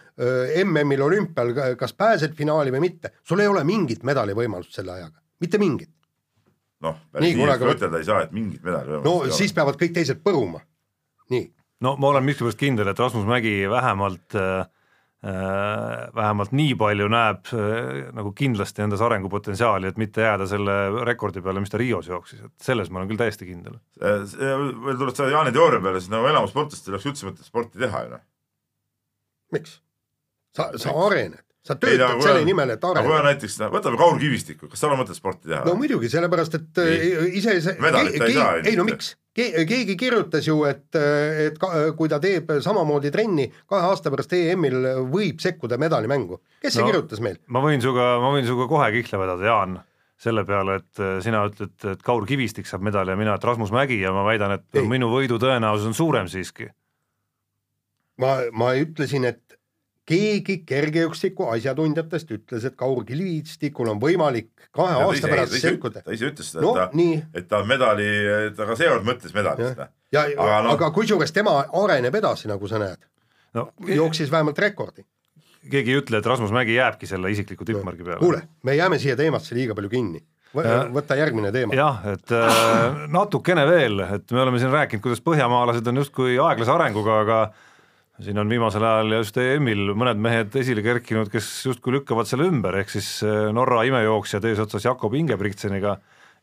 [0.64, 5.58] MM-il olümpial, kas pääsed finaali või mitte, sul ei ole mingit medalivõimalust selle ajaga, mitte
[5.58, 5.90] mingit.
[6.82, 10.22] noh, päris nii aga- ütelda ei saa, et mingit medali no siis peavad kõik teised
[10.22, 10.60] põruma.
[11.30, 11.48] nii,
[11.82, 14.64] no ma olen miskipärast kindel, et Rasmus Mägi vähemalt äh,
[15.26, 21.42] äh, vähemalt nii palju näeb äh, nagu kindlasti endas arengupotentsiaali, et mitte jääda selle rekordi
[21.44, 23.78] peale, mis ta Rios jooksis, et selles ma olen küll täiesti kindel.
[24.00, 28.04] veel tuled sa Jaani teooria peale, siis nagu enamus sportlastel oleks üldse mõtet sporti teha
[28.06, 28.26] ju noh.
[29.58, 29.80] miks?
[30.56, 33.32] sa, sa arened, sa Ei, töötad kui selle on- nimel, et aga kui on areneda.
[33.32, 35.74] näiteks, võtame Kaur Kivistiku, kas tal on mõtet sporti teha no?
[35.78, 37.12] muidugi, sellepärast et Nii.
[37.22, 40.88] äh, ise see Medalit ta ei saa ei no miks, keegi kirjutas ju, et,
[41.46, 44.80] et ka, kui ta teeb samamoodi trenni kahe aasta pärast EM-il
[45.14, 46.40] võib sekkuda medalimängu.
[46.60, 46.90] kes see No.
[46.90, 47.38] kirjutas meil?
[47.46, 49.78] ma võin sinuga, ma võin sinuga kohe kihla vedada, Jaan,
[50.22, 53.70] selle peale, et äh, sina ütled, et Kaur Kivistik saab medali ja mina, et Rasmus
[53.74, 54.84] Mägi ja ma väidan, et Ei.
[54.86, 56.68] minu võidu tõenäosus on suurem siiski.
[58.22, 59.41] ma, ma ütlesin, et
[60.12, 66.02] keegi kergejõustiku asjatundjatest ütles, et Kaur Kivistikul on võimalik kahe aasta pärast sekkuda.
[66.04, 68.08] ta ise ütles seda, no et ta, et ta medali,
[68.56, 69.90] ta ka seekord mõtles medalist noh.
[70.12, 73.00] ja Aga aga, noh- aga kusjuures tema areneb edasi, nagu sa näed,
[73.56, 75.04] no jooksis vähemalt rekordi.
[75.70, 78.18] keegi ei ütle, et Rasmus Mägi jääbki selle isikliku tippmargi peale.
[78.20, 80.22] kuule, me jääme siia teemasse liiga palju kinni.
[80.52, 81.72] Ja- võta järgmine teema.
[81.74, 86.74] jah, et äh, natukene veel, et me oleme siin rääkinud, kuidas põhjamaalased on justkui aeglase
[86.74, 87.38] arenguga, aga
[88.24, 92.78] siin on viimasel ajal just EM-il mõned mehed esile kerkinud, kes justkui lükkavad selle ümber,
[92.82, 95.96] ehk siis äh, Norra imejooksja eesotsas Jakob Ingebrigtseniga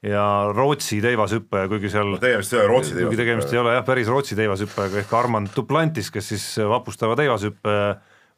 [0.06, 4.12] ja Rootsi teivashüppaja, kuigi seal tegemist ei ole Rootsi kuigi tegemist ei ole jah, päris
[4.12, 7.76] Rootsi teivashüppajaga ehk Armand Duplantis, kes siis vapustava teivashüppe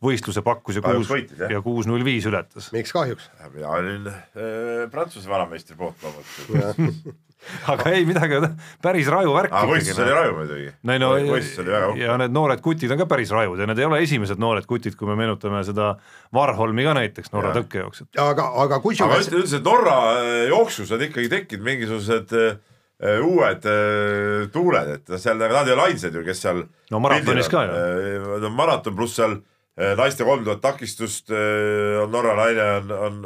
[0.02, 1.12] võistluse pakkus ja kuus
[1.52, 2.72] ja kuus null viis ületas.
[2.74, 3.28] miks kahjuks?
[3.54, 7.12] mina olin äh, Prantsuse vanameistri poolt loomulikult.
[7.74, 8.38] aga ei midagi,
[8.82, 10.72] päris raju värk aga võistlus oli raju muidugi.
[10.86, 12.04] no ei no võistlus oli väga uhke.
[12.04, 14.98] ja need noored kutid on ka päris rajud ja need ei ole esimesed noored kutid,
[14.98, 15.94] kui me meenutame seda
[16.34, 18.12] Varholmi ka näiteks, Norra tõkkejooksjat.
[18.18, 23.70] aga, aga aga kusjuures üldse, üldse Norra äh, jooksus on ikkagi tekkinud mingisugused äh, uued
[23.70, 28.38] äh, tuuled, et seal, nad ei ole ainsad ju, kes seal No maratonis ka ju.
[28.44, 29.48] no maraton pluss seal äh,
[29.80, 33.22] naiste kolm tuhat takistust äh, Norra naine on, on,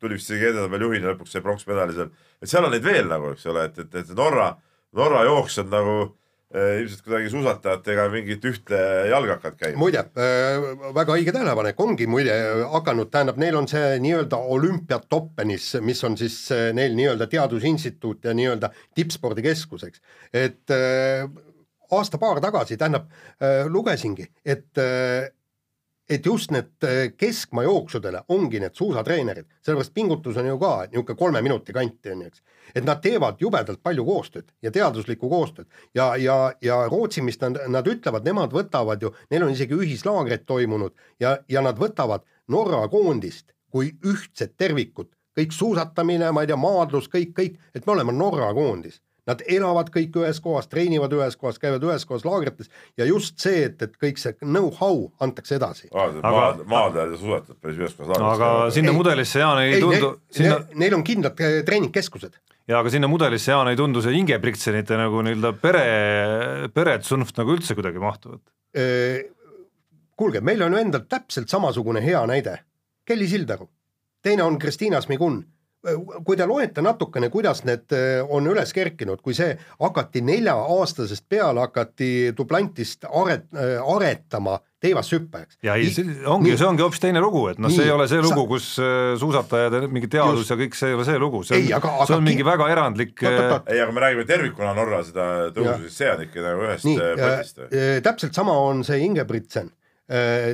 [0.00, 2.12] tuli vist isegi edetabel juhina lõpuks see pronksmedali seal.
[2.40, 4.52] et seal on neid veel nagu, eks ole, et, et, et Norra,
[4.96, 5.96] Norra jooks on nagu
[6.54, 8.78] äh, ilmselt kuidagi suusatajatega mingit ühte
[9.10, 9.80] jalga hakanud käima.
[9.82, 12.38] muide äh,, väga õige tähelepanek, ongi muide
[12.70, 18.36] hakanud, tähendab, neil on see nii-öelda olümpiatoppenis, mis on siis äh, neil nii-öelda teadusinstituut ja
[18.38, 20.06] nii-öelda tippspordikeskus, eks.
[20.30, 21.26] et äh,
[21.90, 25.32] aasta-paar tagasi, tähendab äh,, lugesingi, et äh,
[26.10, 31.18] et just need äh, keskmaa jooksudele ongi need suusatreenerid, sellepärast pingutus on ju ka niisugune
[31.18, 32.42] kolme minuti kanti on ju, eks.
[32.74, 35.68] et nad teevad jubedalt palju koostööd ja teaduslikku koostööd.
[35.94, 40.46] Ja, ja, ja Rootsi, mis nad, nad ütlevad, nemad võtavad ju, neil on isegi ühislaagrid
[40.46, 46.58] toimunud ja, ja nad võtavad Norra koondist kui ühtset tervikut, kõik suusatamine, ma ei tea,
[46.58, 48.98] maadlus, kõik, kõik, et me oleme Norra koondis
[49.30, 53.62] Nad elavad kõik ühes kohas, treenivad ühes kohas, käivad ühes kohas laagrites ja just see,
[53.68, 55.90] et, et kõik see know-how antakse edasi.
[55.94, 58.22] maad, maadlejad ja suusatajad päris ühes kohas.
[58.34, 58.98] aga sinna Ei.
[58.98, 62.40] mudelisse, Jaan, ei ei, tundu, neil, sinna neil, neil on kindlad äh, treeningkeskused.
[62.68, 65.84] ja aga sinna mudelisse, Jaan, ei tundu see Ingebrigtsenite nagu nii-öelda pere,
[66.74, 68.42] peretsunft nagu üldse kuidagi mahtuvat.
[70.18, 72.58] kuulge, meil on ju endal täpselt samasugune hea näide,
[73.06, 73.70] Kelly Sildaru,
[74.22, 75.44] teine on Kristiina Smigun.
[76.24, 81.62] Kui te loete natukene, kuidas need öö, on üles kerkinud, kui see hakati nelja-aastasest peale
[81.64, 83.48] hakati duplantist aret-,
[83.80, 85.58] aretama teivashüppajaks.
[85.64, 88.20] ja ei, see ongi, see ongi hoopis teine lugu, et noh, see ei ole see
[88.24, 90.52] lugu, kus äh, suusatajad ja mingi teadus Just.
[90.52, 92.46] ja kõik, see ei ole see lugu, see on aga-, aga see on ki- mingi
[92.48, 93.40] väga erandlik äh,
[93.72, 97.16] ei, aga me räägime tervikuna Norra seda tõusu, siis see on ikka nagu ühest äh,
[97.20, 97.64] potist.
[97.68, 99.72] äh,, täpselt sama on see Ingebritsen.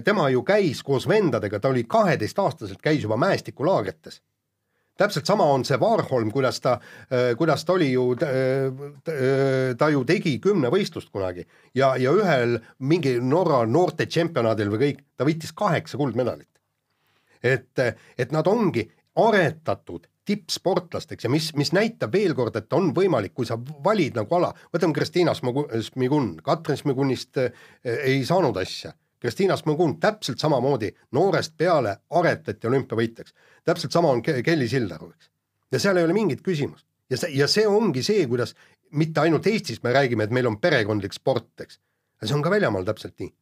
[0.05, 4.19] tema ju käis koos vendadega, ta oli kaheteistaastaselt käis juba mäestikulaagrites
[4.97, 6.79] täpselt sama on see Warholm, kuidas ta,
[7.39, 8.09] kuidas ta oli ju,
[9.79, 11.47] ta ju tegi kümnevõistlust kunagi.
[11.75, 16.51] Ja, ja ühel mingi Norra noorte tšempionaadil või kõik, ta võitis kaheksa kuldmedalit.
[17.43, 17.79] et,
[18.19, 23.47] et nad ongi aretatud tippsportlasteks ja mis, mis näitab veel kord, et on võimalik, kui
[23.47, 27.39] sa valid nagu ala, võtame Kristiina Smigun, Katrin Smigunist
[27.85, 33.33] ei saanud asja Kristiina Smogun täpselt samamoodi noorest peale aretati olümpiavõitjaks.
[33.65, 35.31] täpselt sama on Ke- Kelly Sildaru, eks.
[35.73, 36.87] ja seal ei ole mingit küsimust.
[37.11, 38.55] ja see, ja see ongi see, kuidas
[38.93, 41.81] mitte ainult Eestis me räägime, et meil on perekondlik sport, eks.
[42.21, 43.33] aga see on ka väljamaal täpselt nii.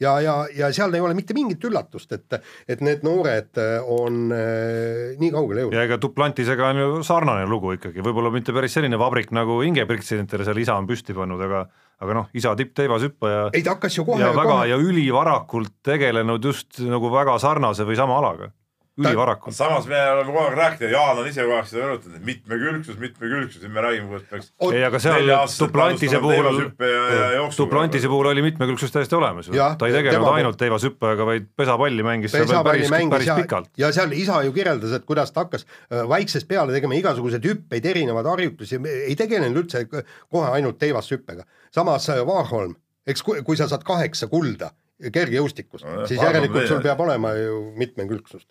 [0.00, 5.16] ja, ja, ja seal ei ole mitte mingit üllatust, et, et need noored on äh,
[5.20, 5.78] nii kaugele jõudnud.
[5.78, 10.44] ja ega Duplantisega on ju sarnane lugu ikkagi, võib-olla mitte päris selline vabrik nagu Ingebrigtsenitele
[10.44, 11.64] seal isa on püsti pannud, aga
[12.00, 16.44] aga noh, isa tippteivashüppaja ei ta hakkas ju kohe ja väga kohe ja ülivarakult tegelenud
[16.44, 18.50] just nagu väga sarnase või sama alaga,
[18.98, 19.54] ülivarakult.
[19.54, 22.96] samas me oleme kogu aeg rääkinud, Jaan on ise kogu aeg seda rõhutanud, et mitmekülgsus,
[23.00, 27.44] mitmekülgsus, nüüd me räägime, kuidas peaks ei, aga seal Duplantise puhul ja- ja.
[27.58, 32.02] Duplantise puhul oli mitmekülgsus täiesti olemas ju, ta ei tegelenud tema- ainult teivashüppajaga, vaid pesapalli
[32.02, 33.70] mängis pesapalli päris, mängis päris ja, pikalt.
[33.78, 37.86] ja seal isa ju kirjeldas, et kuidas ta hakkas äh, väiksest peale tegema igasuguseid hüppeid,
[37.86, 41.44] erinevaid harjutusi, ei tegelenud üldse k- kohe ainult teivashüppega.
[41.70, 42.74] samas äh, Warholm,
[43.06, 44.70] eks kui, kui sa saad kaheksa kulda
[45.12, 48.46] kergejõustikus Nojah, siis järelikult sul peab olema ju mitmekülgsust.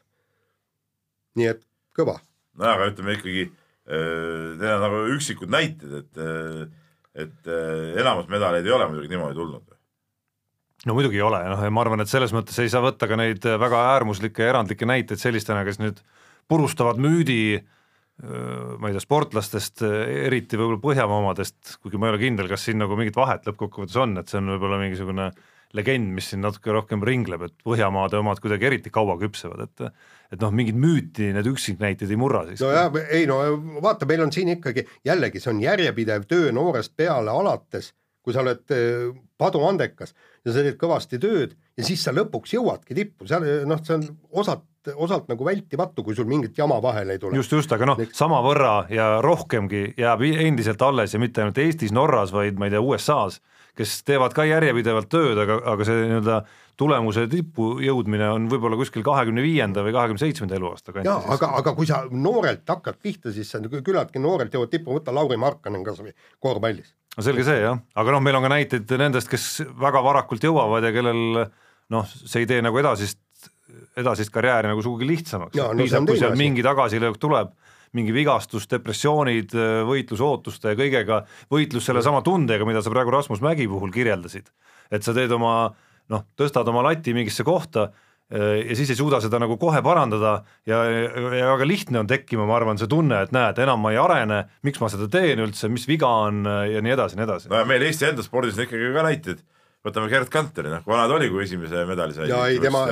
[1.39, 1.63] Nii et
[1.97, 2.19] kõva.
[2.59, 3.47] nojah, aga ütleme ikkagi,
[3.89, 6.21] need on nagu üksikud näited, et,
[7.25, 9.75] et äh, enamus medaleid ei ole muidugi niimoodi tulnud.
[10.85, 13.17] no muidugi ei ole, noh ja ma arvan, et selles mõttes ei saa võtta ka
[13.19, 16.03] neid väga äärmuslikke ja erandlikke näiteid sellistena, kes nüüd
[16.49, 17.59] purustavad müüdi
[18.19, 19.79] ma ei tea, sportlastest,
[20.27, 23.95] eriti võib-olla Põhjamaa omadest, kuigi ma ei ole kindel, kas siin nagu mingit vahet lõppkokkuvõttes
[24.01, 25.29] on, et see on võib-olla mingisugune
[25.77, 29.91] legend, mis siin natuke rohkem ringleb, et Põhjamaade omad kuidagi eriti kaua küpsevad, et
[30.29, 32.61] et noh, mingit müüti need üksiknäited ei murra siis.
[32.61, 33.39] nojah, ei no
[33.81, 38.43] vaata, meil on siin ikkagi jällegi see on järjepidev töö noorest peale alates, kui sa
[38.43, 39.09] oled eh,
[39.41, 40.13] paduandekas
[40.45, 44.05] ja sa teed kõvasti tööd ja siis sa lõpuks jõuadki tippu, seal noh, see on
[44.41, 47.37] osalt, osalt nagu vältimatu, kui sul mingit jama vahele ei tule.
[47.39, 52.33] just, just, aga noh, samavõrra ja rohkemgi jääb endiselt alles ja mitte ainult Eestis, Norras,
[52.35, 53.41] vaid ma ei tea, USA-s,
[53.77, 56.39] kes teevad ka järjepidevalt tööd, aga, aga see nii-öelda
[56.79, 61.31] tulemuse tippu jõudmine on võib-olla kuskil kahekümne viienda või kahekümne seitsmenda eluaasta jaa, kantis.
[61.35, 65.13] aga, aga kui sa noorelt hakkad pihta, siis sa nagu küllaltki noorelt jõuad tippu, võta
[65.15, 66.93] Lauri Markkanen kas või korvpallis.
[67.17, 70.87] no selge see jah, aga noh, meil on ka näiteid nendest, kes väga varakult jõuavad
[70.87, 71.23] ja kellel
[71.95, 73.19] noh, see ei tee nagu edasist,
[73.99, 77.51] edasist karjääri nagu sugugi lihtsamaks Jaa,, see piisab, on kui seal mingi tagasilöök tuleb,
[77.97, 79.55] mingi vigastus, depressioonid,
[79.87, 84.51] võitlus ootuste ja kõigega, võitlus sellesama tundega, mida sa praegu Rasmus Mägi puhul kirjeldasid,
[84.93, 85.71] et sa teed oma
[86.13, 87.87] noh, tõstad oma lati mingisse kohta
[88.33, 92.47] eh, ja siis ei suuda seda nagu kohe parandada ja, ja väga lihtne on tekkima,
[92.49, 95.71] ma arvan, see tunne, et näed, enam ma ei arene, miks ma seda teen üldse,
[95.71, 97.51] mis viga on ja nii edasi, nii edasi.
[97.51, 99.45] no ja meil Eesti enda spordis on ikkagi ka näiteid,
[99.85, 102.27] võtame Gerd Kanteri, noh, kui vana ta oli, kui esimese medali sai?
[102.31, 102.83] ja ei, tema,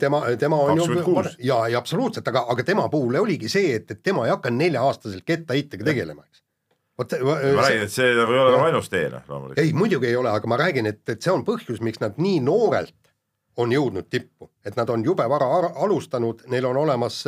[0.00, 1.36] tema, tema on 26.
[1.38, 4.64] ju ja, ja absoluutselt, aga, aga tema puhul oligi see, et, et tema ei hakanud
[4.64, 6.42] nelja-aastaselt kettaheitega tegelema, eks.
[6.98, 9.62] vot ma räägin, et see nagu ei ole ainus tee, noh, loomulikult.
[9.62, 12.42] ei, muidugi ei ole, aga ma räägin, et, et see on põhjus, miks nad nii
[12.46, 12.96] noorelt
[13.58, 17.24] on jõudnud tippu, et nad on jube vara ar- alustanud, neil on olemas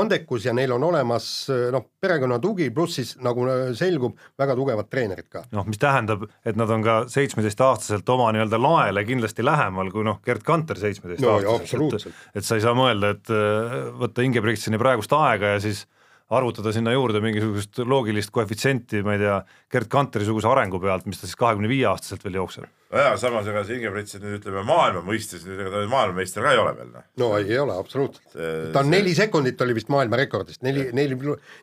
[0.00, 1.26] andekus ja neil on olemas
[1.74, 3.44] noh, perekonna tugi, pluss siis nagu
[3.76, 5.44] selgub, väga tugevad treenerid ka.
[5.52, 10.22] noh, mis tähendab, et nad on ka seitsmeteistaastaselt oma nii-öelda laele kindlasti lähemal kui noh,
[10.24, 12.14] Gerd Kanter No jaa, seitsmeteistaastaselt absoluutselt.
[12.32, 15.84] et, et sa ei saa mõelda, et äh, võtta Ingebrigtseni praegust aega ja siis
[16.30, 19.36] arvutada sinna juurde mingisugust loogilist koefitsienti, ma ei tea,
[19.72, 22.64] Gerd Kanteri suguse arengu pealt, mis ta siis kahekümne viie aastaselt veel jookseb.
[22.94, 26.60] nojah, samas ega see Ingebrigtsen nüüd ütleme maailma mõistes, nüüd ega ta maailmameister ka ei
[26.62, 27.04] ole veel, noh.
[27.20, 31.18] no ei, ei ole absoluutselt, ta on see- neli sekundit oli vist maailmarekordist, neli, neli,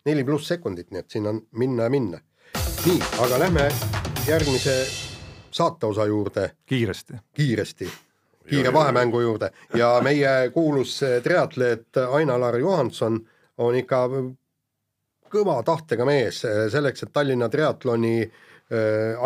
[0.05, 2.21] neli pluss sekundit, nii et siin on minna ja minna.
[2.85, 3.69] nii, aga lähme
[4.27, 4.77] järgmise
[5.51, 7.13] saateosa juurde kiiresti.
[7.33, 7.89] kiiresti,
[8.49, 13.19] kiire vahemängu juurde ja meie kuulus triatleet Aina-Lar Johanson
[13.57, 14.07] on ikka
[15.31, 18.15] kõva tahtega mees selleks, et Tallinna triatloni,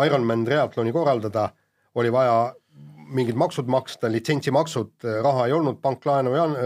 [0.06, 1.48] Ironman triatloni korraldada,
[1.94, 2.38] oli vaja
[3.14, 6.56] mingid maksud maksta, litsentsimaksud, raha ei olnud, pank laenu ei, an,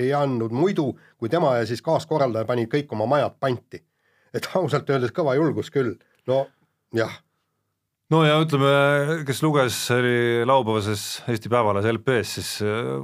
[0.00, 3.82] ei andnud, muidu kui tema ja siis kaaskorraldaja panid kõik oma majad panti.
[4.34, 5.92] et ausalt öeldes kõva julgus küll,
[6.26, 6.46] no
[6.96, 7.12] jah
[8.10, 12.50] no ja ütleme, kes luges, oli laupäevases Eesti Päevalehes LP-s siis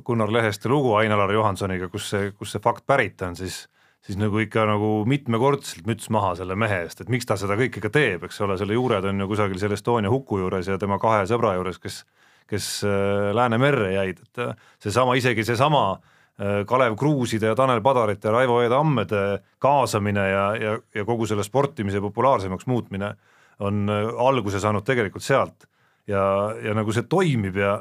[0.07, 3.63] Gunnar Leheste lugu Ain-Alar Johansoniga, kus see, kus see fakt pärit on, siis
[4.11, 7.83] siis nagu ikka nagu mitmekordselt müts maha selle mehe eest, et miks ta seda kõike
[7.85, 10.99] ka teeb, eks ole, selle juured on ju kusagil seal Estonia huku juures ja tema
[10.99, 12.03] kahe sõbra juures, kes
[12.51, 18.29] kes äh, Läänemerre jäid, et äh, seesama, isegi seesama äh, Kalev Kruuside ja Tanel Padarite
[18.29, 19.23] ja Raivo E Tammede
[19.63, 23.15] kaasamine ja, ja, ja kogu selle sportimise populaarsemaks muutmine
[23.61, 25.67] on alguse saanud tegelikult sealt.
[26.09, 26.23] Ja,
[26.65, 27.75] ja nagu see toimib ja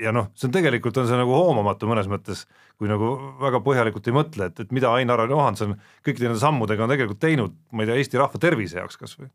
[0.00, 2.44] ja noh, see on tegelikult on see nagu hoomamatu mõnes mõttes,
[2.80, 6.92] kui nagu väga põhjalikult ei mõtle, et, et mida Ainar Johanson kõikide nende sammudega on
[6.94, 9.30] tegelikult teinud, ma ei tea, Eesti rahva tervise jaoks kas või.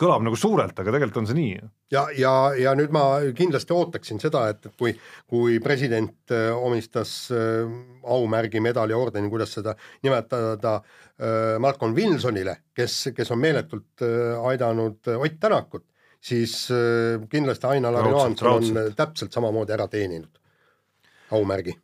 [0.00, 1.58] kõlab nagu suurelt, aga tegelikult on see nii.
[1.92, 3.04] ja, ja, ja nüüd ma
[3.36, 4.94] kindlasti ootaksin seda, et, et kui,
[5.28, 7.68] kui president äh, omistas äh,
[8.04, 14.08] aumärgi, medali, ordeni, kuidas seda nimetada äh,, Malcolm Wilsonile, kes, kes on meeletult
[14.48, 15.89] aidanud Ott Tänakut,
[16.20, 20.36] siis äh, kindlasti Ain-Alar Johanson on äh, täpselt samamoodi ära teeninud
[21.32, 21.76] aumärgi.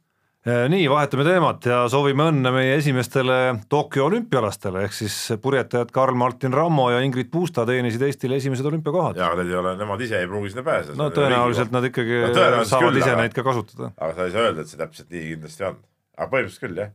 [0.46, 3.36] Äh, nii, vahetame teemat ja soovime õnne meie esimestele
[3.72, 9.18] Tokyo olümpialastele, ehk siis purjetajad Karl-Martin Rammo ja Ingrid Puusta teenisid Eestile esimesed olümpiakohad.
[9.18, 10.94] ja aga need ei ole, nemad ise ei pruugi sinna pääseda.
[11.00, 13.90] no tõenäoliselt nad ikkagi No tõenäoliselt saavad küll, ise aga- neid ka kasutada.
[13.96, 15.82] aga sa ei saa öelda, et see täpselt nii kindlasti on.
[16.18, 16.94] aga põhimõtteliselt küll, jah.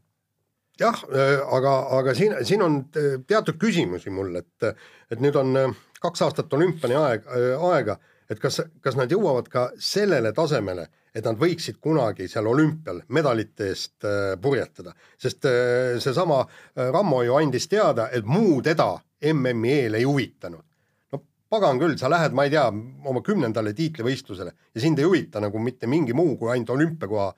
[0.85, 1.03] jah,
[1.59, 4.71] aga, aga siin, siin on äh, teatud küsimusi mul, et,
[5.11, 7.27] et nüüd on äh, kaks aastat olümpiani aeg,
[7.69, 7.97] aega,
[8.31, 13.67] et kas, kas nad jõuavad ka sellele tasemele, et nad võiksid kunagi seal olümpial medalite
[13.71, 18.93] eest äh, purjetada, sest äh, seesama äh, Rammo ju andis teada, et muu teda
[19.33, 20.63] MM-i eel ei huvitanud.
[21.11, 22.67] no pagan küll, sa lähed, ma ei tea,
[23.11, 27.33] oma kümnendale tiitlivõistlusele ja sind ei huvita nagu mitte mingi muu kui ainult olümpiakoha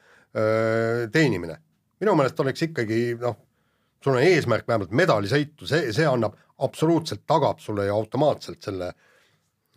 [1.13, 1.57] teenimine.
[2.01, 3.35] minu meelest oleks ikkagi noh,
[4.03, 8.93] sul on eesmärk vähemalt medalisõitu, see, see annab absoluutselt, tagab sulle ju automaatselt selle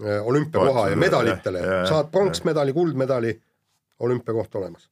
[0.01, 1.63] öö, olümpiakoha ja medalitele.
[1.89, 3.41] Saad pronksmedali, kuldmedali,
[3.99, 4.91] olümpiakoht olemas.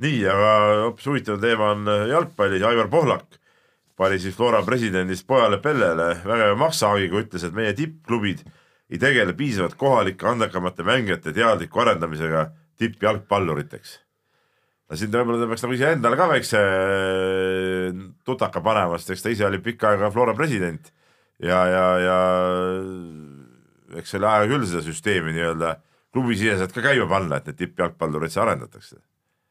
[0.00, 0.52] nii, aga
[0.84, 3.40] hoopis huvitav teema on äh, jalgpallis, Aivar Pohlak
[4.00, 6.14] pani siis Flora presidendist pojale Pellele.
[6.24, 8.46] Väga hea maksahagiga, ütles, et meie tippklubid
[8.90, 12.46] ei tegele piisavalt kohalike andekamate mängijate teadliku arendamisega
[12.80, 13.98] tippjalgpalluriteks.
[14.90, 17.49] no siin võib-olla ta peaks nagu iseendale ka väikse äh,
[18.26, 20.90] tutaka panema, sest eks ta ise oli pikka aega Flora president
[21.42, 22.18] ja, ja, ja
[24.00, 25.76] eks selle aja küll seda süsteemi nii-öelda
[26.14, 29.00] klubisiseselt ka käima panna, et neid tippjalgpallureid siis arendatakse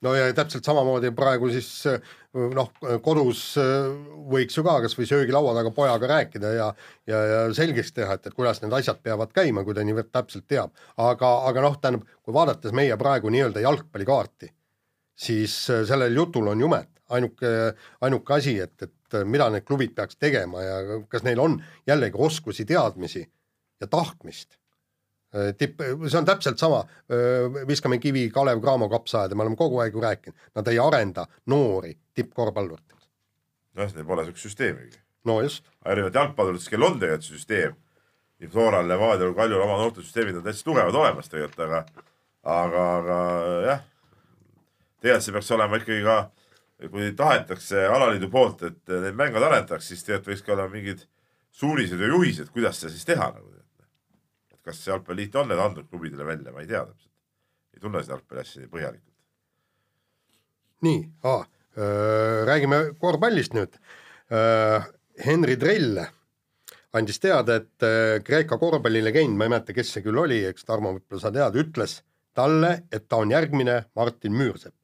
[0.06, 1.70] no ja täpselt samamoodi praegu siis
[2.56, 2.70] noh,
[3.04, 3.90] kodus äh,
[4.32, 6.70] võiks ju ka kasvõi söögilaua taga pojaga rääkida ja
[7.10, 10.48] ja, ja selgeks teha, et, et kuidas need asjad peavad käima, kui ta niivõrd täpselt
[10.48, 10.72] teab.
[10.98, 14.52] aga, aga noh, tähendab, kui vaadates meie praegu nii-öelda jalgpallikaarti,
[15.20, 16.90] siis äh, sellel jutul on jumet.
[17.10, 17.50] ainuke,
[18.06, 21.56] ainuke asi, et, et mida need klubid peaks tegema ja kas neil on
[21.90, 23.24] jällegi oskusi, teadmisi
[23.82, 24.60] ja tahtmist
[25.30, 26.80] Äh, tipp, see on täpselt sama,
[27.70, 31.92] viskame kivi Kalev Cramo kapsaaeda, me oleme kogu aeg ju rääkinud, nad ei arenda noori
[32.18, 33.06] tippkorvpalluriteks.
[33.78, 34.98] noh, neil pole siukest süsteemigi.
[35.30, 37.78] no just, erinevad jalgpalluritest, kellel on tegelikult see süsteem,
[38.42, 41.84] nii Floral, Levadial, Kaljul oma noortesüsteemid on täitsa tugevad olemas tegelikult, aga,
[42.56, 43.22] aga, aga
[43.68, 43.86] jah,
[45.02, 46.18] tegelikult see peaks olema ikkagi ka,
[46.90, 51.06] kui tahetakse alaliidu poolt, et neid mänge arendataks, siis tegelikult võiks ka olla mingid
[51.60, 53.48] suunised ja juhised, kuidas seda siis teha nagu.
[54.52, 57.14] et kas jalgpalliliit on need andnud klubidele välja, ma ei tea täpselt.
[57.74, 59.16] ei tunne seda jalgpalli asja nii põhjalikult.
[60.88, 61.48] nii ah,,
[62.50, 63.76] räägime korvpallist nüüd.
[65.26, 66.00] Henri Drell
[66.94, 70.96] andis teada, et öö, Kreeka korvpallilegend, ma ei mäleta, kes see küll oli, eks Tarmo
[70.96, 72.00] võib-olla sa tead, ütles
[72.38, 74.79] talle, et ta on järgmine Martin Müürsepp.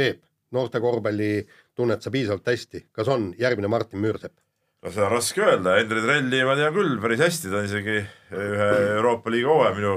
[0.00, 0.22] Peep,
[0.56, 1.32] noorte korvpalli
[1.76, 3.30] tunned sa piisavalt hästi, kas on?
[3.38, 4.38] Järgmine Martin Müürsepp?
[4.80, 7.98] no seda on raske öelda, Hendrik Trelli ma tean küll päris hästi, ta on isegi
[8.00, 9.96] ühe Euroopa liiga hooaja minu,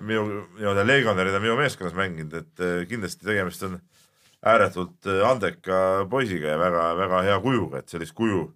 [0.00, 0.22] minu
[0.56, 3.76] nii-öelda legionärina minu meeskonnas mänginud, et eh, kindlasti tegemist on
[4.48, 8.46] ääretult eh, andeka poisiga ja väga-väga hea kujuga, et sellist kuju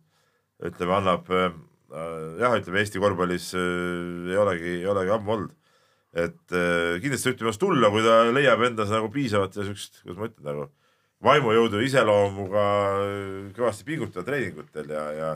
[0.62, 1.50] ütleme, annab eh,
[2.40, 5.58] jah, ütleme Eesti korvpallis ei olegi, ei olegi ammu olnud.
[6.12, 6.55] Et
[7.03, 10.66] kindlasti ütleme, tulla, kui ta leiab endas nagu piisavat ja siukest, kuidas ma ütlen nagu
[11.22, 12.66] vaimujõudu iseloomuga
[13.57, 15.31] kõvasti pingutada treeningutel ja, ja,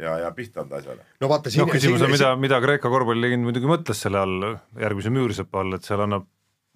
[0.00, 1.04] ja, ja pihta anda asjale.
[1.20, 5.12] no vaata siin noh, küsimus on, mida, mida Kreeka korvpallilegend muidugi mõtles selle all, järgmise
[5.14, 6.28] Müürsepa all, et seal annab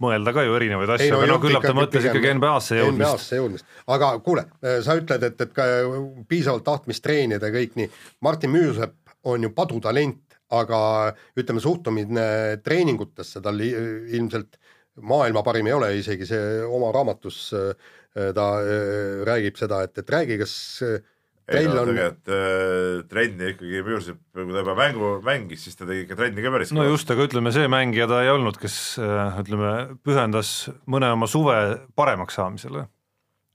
[0.03, 3.03] mõelda ka ju erinevaid asju, aga no küllap ta mõtles ikkagi NBA-sse jõudmist.
[3.03, 4.45] NBA-sse jõudmist, aga kuule,
[4.87, 5.67] sa ütled, et, et ka
[6.31, 7.91] piisavalt tahtmist treenida ja kõik nii.
[8.27, 10.81] Martin Müürsepp on ju padutalent, aga
[11.39, 12.25] ütleme, suhtumine
[12.65, 14.57] treeningutesse tal ilmselt
[14.99, 20.11] maailma parim ei ole, isegi see oma raamatus äh, ta äh, räägib seda, et, et
[20.11, 20.99] räägi, kas äh,
[21.49, 25.87] ei no on- tegelikult äh, trenni ikkagi Müürsepp, kui ta juba mängu mängis, siis ta
[25.89, 28.77] tegi ikka trenni ka päris no just, aga ütleme, see mängija ta ei olnud, kes
[29.45, 29.73] ütleme,
[30.05, 30.53] pühendas
[30.91, 31.57] mõne oma suve
[31.97, 32.89] paremaks saamisele.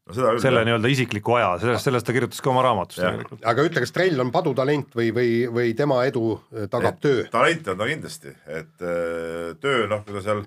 [0.08, 3.43] No seda küll selle nii-öelda isikliku aja, sellest, sellest ta kirjutas ka oma raamatus tegelikult.
[3.54, 7.24] aga ütle, kas Trell on padutalent või, või, või tema edu äh, tagab Et töö?
[7.32, 10.43] talent on ta kindlasti, et äh, töö noh, kui ta seal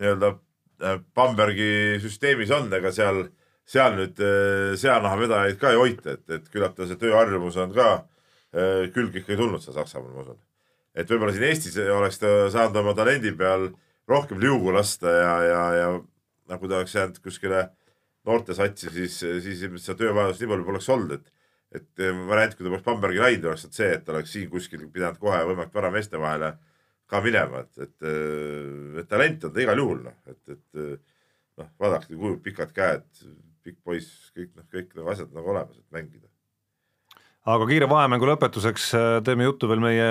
[0.00, 1.72] nii-öelda äh, Bambergi
[2.04, 3.24] süsteemis on, ega seal,
[3.68, 4.20] seal nüüd
[4.82, 9.40] seanahavedajaid ka ei hoita, et, et küllap ta see tööharjumus on ka äh, külge ikkagi
[9.40, 10.40] tulnud seal Saksamaal, ma usun.
[10.92, 13.70] et võib-olla siin Eestis oleks ta saanud oma talendi peal
[14.10, 17.68] rohkem liugu lasta ja, ja, ja kui ta oleks jäänud kuskile
[18.28, 21.36] noortesatsi, siis, siis ilmselt seda töövajadust nii palju poleks olnud, et
[21.70, 24.48] et eh, variant, kui ta poleks Bambergi läinud, oleks olnud see, et ta oleks siin
[24.50, 26.54] kuskil pidanud kohe võimalikult vara meeste vahele
[27.10, 28.08] ka minema, et, et,
[29.02, 30.96] et talent on ta igal juhul noh, et, et eh,
[31.60, 33.06] noh, vaadake, kui pikad käed,
[33.66, 36.26] pikk poiss, kõik noh, kõik nagu asjad nagu olemas, et mängida.
[37.50, 38.90] aga kiire vahemängu lõpetuseks
[39.26, 40.08] teeme juttu veel meie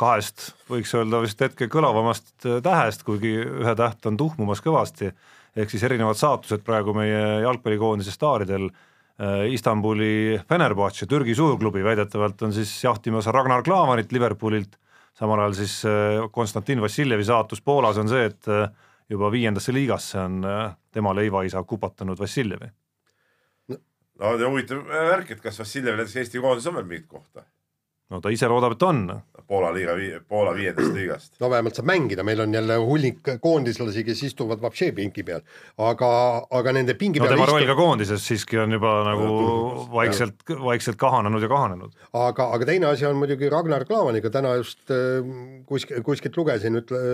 [0.00, 5.14] kahest, võiks öelda vist hetke kõlavamast äh, tähest, kuigi ühe täht on tuhmumas kõvasti,
[5.56, 8.68] ehk siis erinevad saatused praegu meie jalgpallikoondise staaridel.
[9.20, 14.76] äh, Istanbuli Fenerbahce, Türgi suurklubi väidetavalt on siis jahtimas Ragnar Klavanit Liverpoolilt,
[15.14, 18.68] samal ajal siis äh, Konstantin Vassiljevi saatus Poolas on see, et äh,
[19.10, 20.42] juba viiendasse liigasse on
[20.92, 22.70] tema leivaisa kupatanud Vassiljevi.
[24.18, 27.44] no ja huvitav värk, et kas Vassiljevil näiteks Eesti koondises on veel mingit kohta?
[28.12, 29.06] No ta ise loodab, et on.
[29.44, 29.92] Poola liiga,
[30.28, 31.34] Poola viiendast liigast.
[31.40, 35.42] no vähemalt saab mängida, meil on jälle hunnik koondislasi, kes istuvad vapšee pingi peal,
[35.84, 36.08] aga,
[36.60, 39.90] aga nende pingi no peal tema istu- roll ka koondises siiski on juba nagu Tundub,
[39.92, 41.92] vaikselt, vaikselt kahanenud ja kahanenud.
[42.12, 45.20] aga, aga teine asi on muidugi Ragnar Klavaniga, täna just äh,
[45.68, 47.04] kuskil, kuskilt lugesin, ütle,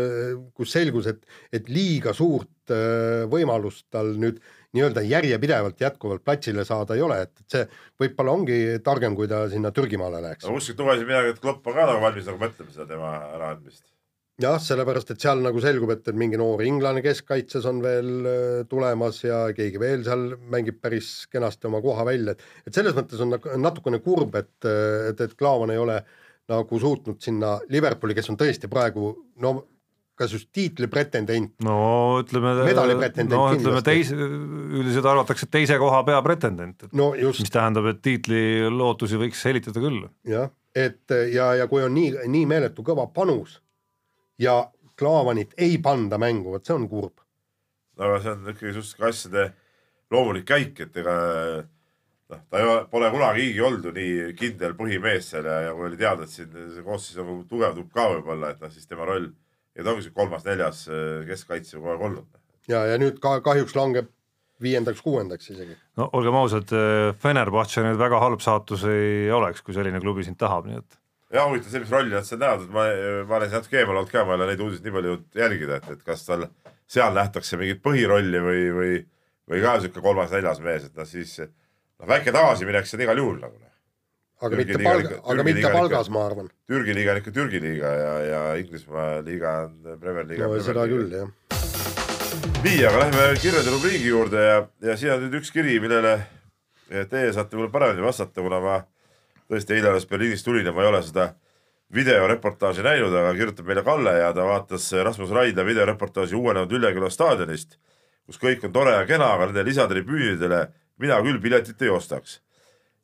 [0.55, 4.39] kus selgus, et, et liiga suurt äh, võimalust tal nüüd
[4.77, 7.65] nii-öelda järjepidevalt jätkuvalt platsile saada ei ole, et see
[8.01, 10.55] võib-olla ongi targem, kui ta sinna Türgimaale läheks aga.
[10.55, 13.83] kuskilt lugesin midagi, et Klopp on ka nagu valmis nagu mõtlema seda tema äraandmist.
[14.41, 19.21] jah, sellepärast et seal nagu selgub, et, mingi noor inglane keskkaitses on veel äh, tulemas
[19.25, 23.35] ja keegi veel seal mängib päris kenasti oma koha välja, et et selles mõttes on
[23.61, 24.55] natukene kurb, et,
[25.11, 25.99] et, et Klaavan ei ole
[26.51, 29.13] nagu suutnud sinna Liverpooli, kes on tõesti praegu
[29.43, 29.59] no
[30.21, 31.77] kas just tiitli pretendent, no
[32.21, 33.87] ütleme, Medali pretendent no ütleme kindlasti.
[33.89, 34.17] teise,
[34.81, 38.43] üldiselt arvatakse, et teise koha pea pretendent, et no just mis tähendab, et tiitli
[38.75, 40.05] lootusi võiks säilitada küll.
[40.29, 43.59] jah, et ja, ja kui on nii, nii meeletu kõva panus
[44.41, 44.63] ja
[45.01, 47.25] Klaavanit ei panda mängu, vot see on kurb.
[47.97, 49.51] aga see on ikkagi suhteliselt asjade
[50.13, 51.15] loomulik käik, et ega
[52.31, 55.89] noh, ta ei ole, pole kunagigi olnud ju nii kindel põhimees seal ja, ja kui
[55.89, 59.31] oli teada, et siin see koosseis nagu tugevdub ka võib-olla, et noh, siis tema roll
[59.81, 62.41] ja ta ongi see kolmas-neljas äh, keskkaitse kogu aeg olnud.
[62.69, 64.13] ja, ja nüüd ka kahjuks langeb
[64.61, 65.77] viiendaks-kuuendaks isegi.
[65.97, 66.73] no olgem ausad,
[67.23, 71.01] Fenerbahce nüüd väga halb saatus ei oleks, kui selline klubi sind tahab, nii et
[71.33, 72.85] ja huvitav see, mis rolli nad seal näevad, et ma,
[73.29, 75.89] ma olen natuke eemal olnud ka, ma ei ole neid uudiseid nii palju jälgida, et,
[75.95, 76.47] et kas tal
[76.91, 78.95] seal nähtakse mingit põhirolli või, või,
[79.51, 83.39] või ka sihuke kolmas-neljas mees, et noh, siis noh, väike tagasiminek see on igal juhul
[83.45, 83.70] nagu noh.
[84.41, 86.51] Aga Türgi mitte palga aga mitte liiga palgas ma arvan.
[86.69, 90.49] Türgi liiga on ikka Türgi liiga ja, ja Inglismaa liiga on Premier liiga.
[90.49, 91.29] no seda küll, jah.
[92.65, 94.57] nii, aga lähme kirjade rubriigi juurde ja,
[94.89, 96.17] ja siin on nüüd üks kiri, millele
[96.89, 98.81] teie saate võib-olla paremini vastata, kuna ma
[99.51, 101.31] tõesti eile alles Berliinist tulin ja ma ei ole seda
[101.95, 107.77] videoreportaaži näinud, aga kirjutab meile Kalle ja ta vaatas Rasmus Raidla videoreportaaži uuenenud Ülleküla staadionist,
[108.27, 110.69] kus kõik on tore ja kena, aga nende lisatribüünidele
[111.03, 112.39] mina küll piletit ei ostaks.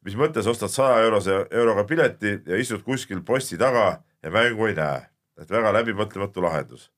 [0.06, 4.76] Mis mõttes ostad saja eurose euroga pileti ja istud kuskil posti taga ja mängu ei
[4.78, 5.02] näe,
[5.40, 6.90] et väga läbimõtlematu lahendus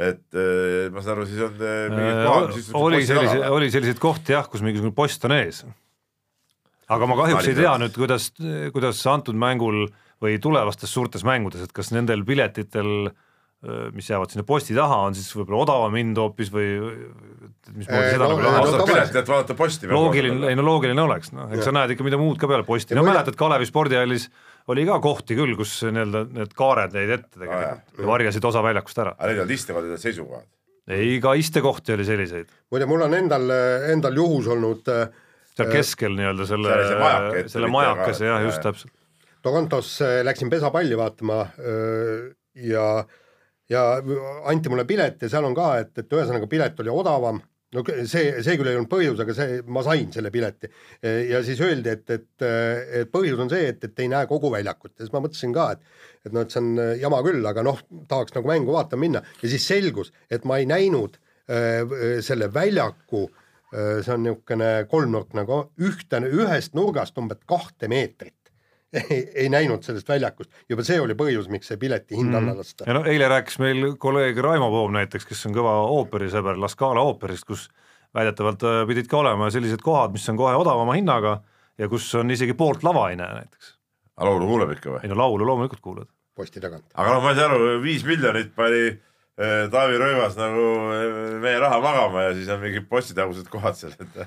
[0.00, 3.38] et eh, ma saan aru, siis on eh, mingid kohad, Äh, oli posti taga sellise,
[3.38, 3.54] või?
[3.56, 5.64] oli selliseid kohti jah, kus mingisugune post on ees.
[6.90, 8.30] aga ma kahjuks ei tea nüüd, kuidas,
[8.74, 9.88] kuidas antud mängul
[10.20, 13.10] või tulevastes suurtes mängudes, et kas nendel piletitel,
[13.92, 16.68] mis jäävad sinna posti taha, on siis võib-olla odavam hind hoopis või
[17.76, 19.90] mismoodi Eh, seda nagu ostad tavaliselt- pileti, et vaadata posti.
[19.90, 22.94] loogiline, ei no loogiline oleks, noh, eks sa näed ikka mida muud ka peale posti,
[22.94, 24.30] Ja no mäletad Kalevi spordihallis
[24.72, 28.98] oli ka kohti küll, kus nii-öelda need kaared jäid ette tegelikult ja varjasid osa väljakust
[29.04, 29.12] ära.
[29.18, 30.48] aga need on istekohad, need seisukohad.
[30.88, 33.44] ei, ka istekohti oli selliseid, muide, mul on endal,
[33.92, 35.08] endal juhus olnud äh,
[35.54, 38.92] seal keskel nii-öelda selle selle majakese jah, just täpselt.
[39.44, 41.44] Torontos äh, läksin pesapalli vaatama
[42.54, 43.04] ja,
[43.70, 43.84] ja
[44.50, 47.40] anti mulle pilet ja seal on ka, et, et ühesõnaga pilet oli odavam
[47.74, 50.70] no see, see küll ei olnud põhjus, aga see, ma sain selle pileti.
[51.30, 52.46] ja siis öeldi, et, et,
[53.02, 55.72] et põhjus on see, et, et ei näe kogu väljakut ja siis ma mõtlesin ka,
[55.76, 57.78] et et noh, et see on jama küll, aga noh,
[58.10, 61.16] tahaks nagu mängu vaatama minna ja siis selgus, et ma ei näinud
[61.48, 68.36] äh, selle väljaku äh, see on niisugune kolmnurk nagu ühte, ühest nurgast umbes kahte meetrit.
[68.92, 72.86] Ei, ei näinud sellest väljakust, juba see oli põhjus, miks see pileti hind alla lasta.
[72.88, 77.04] ja no eile rääkis meil kolleeg Raimo Poom näiteks, kes on kõva ooperisõber La Scala
[77.06, 77.68] ooperist, kus
[78.16, 81.38] väidetavalt äh, pidid ka olema sellised kohad, mis on kohe odavama hinnaga
[81.78, 83.76] ja kus on isegi poolt lava ei näe näiteks.
[84.16, 85.04] aga laulu kuuleb ikka või?
[85.04, 86.10] ei no laulu loomulikult kuulad.
[86.36, 86.88] posti tagant.
[86.94, 90.66] aga noh, ma ei saa aru, viis miljonit pani eh, Taavi Rõivas nagu
[91.44, 94.20] meie raha magama ja siis on mingid postitagused kohad seal, et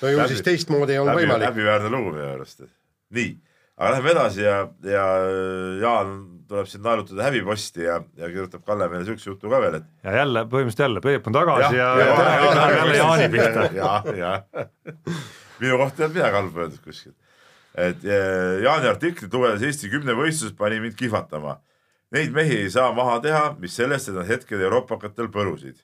[0.00, 1.50] no ju siis teistmoodi ei olnud häbi, võimalik.
[1.52, 2.64] häbiväärne lugu minu arust.
[3.16, 3.36] nii,
[3.80, 5.04] aga lähme edasi ja, ja
[5.80, 6.12] Jaan
[6.50, 10.18] tuleb siin naelutada häbiposti ja, ja kirjutab Kalle meile siukse jutu ka veel, et ja
[10.20, 13.66] jälle, põhimõtteliselt jälle, Peep on tagasi ja, ja, ja, ja läheb jälle Jaani pihta.
[13.80, 14.32] ja, ja
[15.62, 17.16] minu kohta ei olnud midagi halba öeldud kuskil.
[17.88, 21.60] et eh, Jaani artiklit lugedes Eesti kümnevõistluses pani mind kihvatama.
[22.12, 25.78] Neid mehi ei saa maha teha, mis sellest, et nad hetkel euroopakatel põrusid.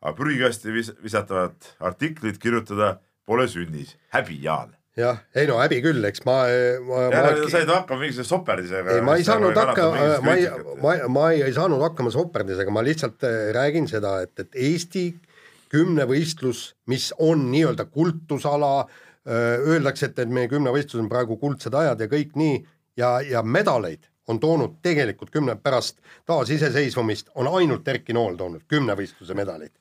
[0.00, 3.96] aga prügikasti vis visatavat artiklit kirjutada pole sünnis.
[4.14, 6.40] häbi, Jaan jah, ei no häbi küll, eks ma,
[6.86, 8.96] ma, jälle said hakkama mingisuguse soperdisega.
[8.96, 10.48] ei, ma ei saanud hakkama, ma ei,
[10.82, 15.06] ma, ma ei, saanud hakkama soperdisega, ma lihtsalt äh, räägin seda, et, et Eesti
[15.70, 18.88] kümnevõistlus, mis on nii-öelda kultusala,
[19.30, 22.56] öeldakse, et, et meie kümnevõistlus on praegu kuldsed ajad ja kõik nii
[22.98, 29.34] ja, ja medaleid on toonud tegelikult kümne pärast taasiseseisvumist on ainult Erki Nool toonud kümnevõistluse
[29.34, 29.72] medaleid.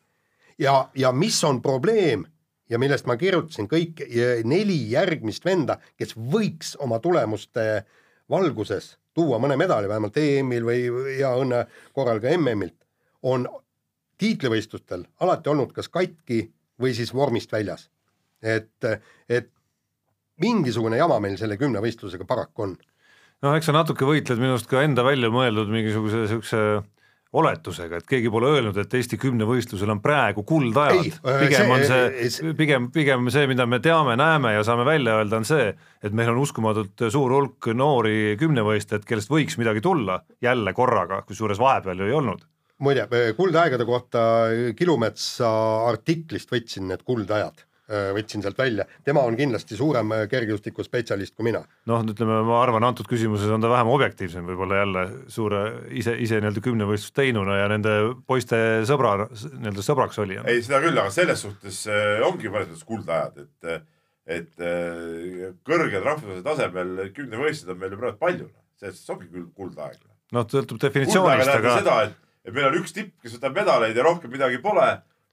[0.59, 2.25] ja, ja mis on probleem
[2.69, 4.03] ja millest ma kirjutasin kõik
[4.45, 7.85] neli järgmist venda, kes võiks oma tulemuste
[8.29, 10.83] valguses tuua mõne medali, vähemalt EM-il või
[11.17, 11.63] hea õnne
[11.95, 12.77] korral ka MM-ilt,
[13.27, 13.47] on
[14.19, 16.43] tiitlivõistlustel alati olnud kas katki
[16.79, 17.89] või siis vormist väljas.
[18.41, 18.85] et,
[19.27, 19.49] et
[20.39, 22.77] mingisugune jama meil selle kümnevõistlusega paraku on.
[23.43, 26.63] noh, eks sa natuke võitled minu arust ka enda välja mõeldud mingisuguse niisuguse
[27.33, 32.53] oletusega, et keegi pole öelnud, et Eesti kümnevõistlusel on praegu kuldajad, äh, pigem on see,
[32.57, 35.69] pigem, pigem see, mida me teame, näeme ja saame välja öelda, on see,
[36.03, 41.61] et meil on uskumatult suur hulk noori kümnevõistlejaid, kellest võiks midagi tulla jälle korraga, kusjuures
[41.61, 42.45] vahepeal ju ei olnud.
[42.79, 43.05] muide,
[43.37, 44.21] kuldaegade kohta
[44.75, 45.49] Kilumetsa
[45.89, 51.63] artiklist võtsin need kuldajad võtsin sealt välja, tema on kindlasti suurem äh, kergejõustikuspetsialist kui mina.
[51.89, 56.37] noh, ütleme, ma arvan, antud küsimuses on ta vähem objektiivsem võib-olla jälle suure ise, ise
[56.37, 57.95] nii-öelda kümnevõistlust teinuna ja nende
[58.29, 58.59] poiste
[58.89, 60.37] sõbra, nii-öelda sõbraks oli.
[60.45, 63.87] ei, seda küll, aga selles suhtes äh, ongi mõnes mõttes kuldajad, et
[64.29, 64.59] et
[65.65, 69.95] kõrgel rahvusvahelisel tasemel kümnevõistlused on meil ju praegu palju, selles suhtes ongi küll kuldaeg.
[70.37, 74.05] noh, sõltub definitsioonist, aga seda, et, et meil on üks tipp, kes võtab medaleid ja
[74.05, 74.85] rohkem midagi pole,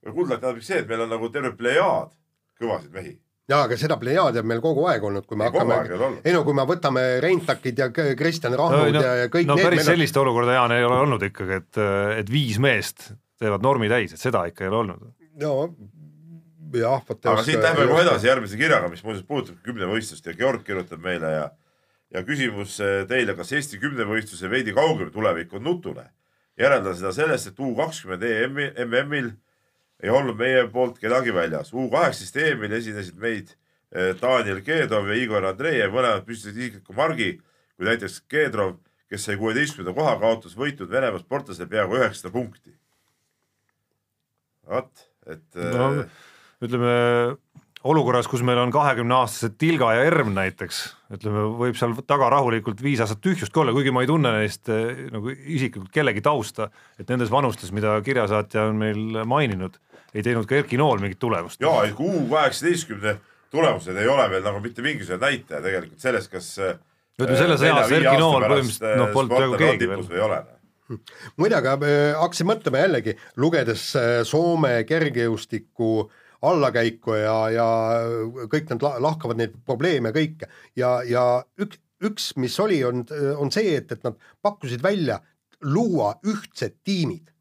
[0.07, 2.15] kuldajad tähendab see, et meil on nagu terve plejaad
[2.61, 3.15] kõvasid mehi
[3.47, 6.43] jaa, aga seda plejaadi on meil kogu aeg olnud, kui me Ei, hakkame, ei no
[6.47, 9.93] kui me võtame Reintakid ja Kristjan Rahnud no, ja, ja kõik no need päris meil
[9.93, 11.83] sellist olukorda, Jaan, ei ole olnud ikkagi, et,
[12.23, 15.13] et viis meest teevad normi täis, et seda ikka ei ole olnud.
[15.43, 15.55] no
[16.75, 20.67] jah, vot aga siit lähme kohe edasi järgmise kirjaga, mis muuseas puudutab kümnevõistlust ja Georg
[20.67, 21.47] kirjutab meile ja
[22.15, 26.07] ja küsimus eh, teile, kas Eesti kümnevõistluse veidi kaugem tulevik on nutune?
[26.57, 29.35] järeldan seda sellest, et U kakskümmend EM-i, MM-il
[30.03, 31.73] ei olnud meie poolt kedagi väljas.
[31.75, 37.31] U kaheksateist EM-il esinesid meid eh, Daniel Keedrov ja Igor Andreev, mõlemad püstitasid isikliku margi,
[37.77, 38.77] kui näiteks Keedrov,
[39.11, 42.75] kes sai kuueteistkümnenda koha, kaotas võitnud Venemaa sportlasele peaaegu üheksasada punkti.
[44.67, 45.91] vot, et no,
[46.65, 46.95] ütleme
[47.87, 50.81] olukorras, kus meil on kahekümne aastased Tilga ja Erm näiteks,
[51.15, 54.71] ütleme, võib seal taga rahulikult viis aastat tühjust ka olla, kuigi ma ei tunne neist
[54.73, 59.79] eh, nagu isiklikult kellegi tausta, et nendes vanustes, mida kirjasaatja on meil maininud,
[60.17, 61.61] ei teinud ka Erki Nool mingit tulemust.
[61.61, 63.17] ja, et U kaheksateistkümne
[63.53, 66.53] tulemused ei ole veel nagu mitte mingisugune näitaja tegelikult sellest, kas
[67.21, 70.07] ütleme selles eas Erki Nool põhimõtteliselt noh, polnud peaaegu keegi veel.
[70.09, 70.45] või ei ole
[71.35, 77.67] muide, aga äh, hakkasin mõtlema jällegi, lugedes äh, Soome kergejõustiku äh, allakäiku ja, ja
[78.53, 80.49] kõik nad lahkavad neid probleeme kõike
[80.79, 81.25] ja, ja
[81.61, 83.05] üks, üks, mis oli, on,
[83.41, 85.21] on see, et, et nad pakkusid välja
[85.65, 87.33] luua ühtsed tiimid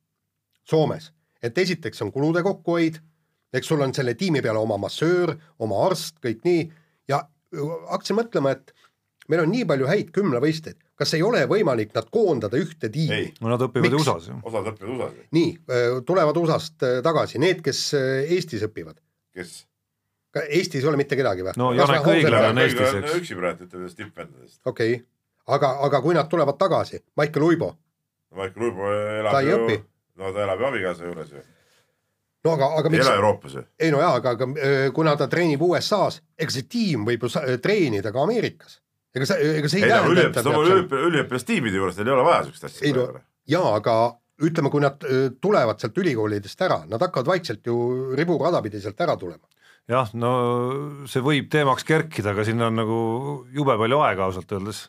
[0.65, 1.11] Soomes,
[1.45, 2.97] et esiteks on kulude kokkuhoid,
[3.55, 6.65] eks sul on selle tiimi peale oma massöör, oma arst, kõik nii
[7.11, 7.21] ja
[7.91, 8.73] hakkasin mõtlema, et
[9.31, 13.31] meil on nii palju häid kümnevõistleid, kas ei ole võimalik nad koondada ühte tiimi?
[13.41, 14.41] no nad õpivad ju USA-s ju.
[14.43, 15.29] osad õpivad USA-s.
[15.37, 15.55] nii,
[16.07, 18.99] tulevad USA-st tagasi, need, kes Eestis õpivad.
[19.35, 19.63] kes?
[20.45, 21.55] Eestis ei ole mitte kedagi või?
[21.59, 23.19] no Janek Õiglane on Eestis, eks.
[23.21, 24.61] üksi praegu ütleme nendest tippvendadest.
[24.65, 25.03] okei okay.,
[25.57, 27.75] aga, aga kui nad tulevad tagasi, Maicel Uibo?
[28.35, 29.77] Maicel Uibo elab ta ei ju, õpi.
[30.22, 31.43] No ta elab ju abikaasa juures ju.
[32.45, 33.63] no aga, aga ei ela Euroopas ju.
[33.80, 34.49] ei no jaa, aga, aga
[34.95, 38.80] kuna ta treenib USA-s, ega see tiim võib ju treenida ka Ameerikas
[39.16, 42.28] ega see, ega see ei, ei tähenda no üliõpilas, üliõpilas, üliõpilastiimide juures neil ei ole
[42.28, 42.86] vaja siukest asja.
[42.88, 43.09] ei no
[43.51, 43.95] jaa, aga
[44.43, 45.03] ütleme, kui nad
[45.41, 47.78] tulevad sealt ülikoolidest ära, nad hakkavad vaikselt ju
[48.18, 49.47] riburada pidi sealt ära tulema.
[49.91, 50.32] jah, no
[51.09, 52.99] see võib teemaks kerkida, aga sinna on nagu
[53.55, 54.88] jube palju aega ausalt öeldes.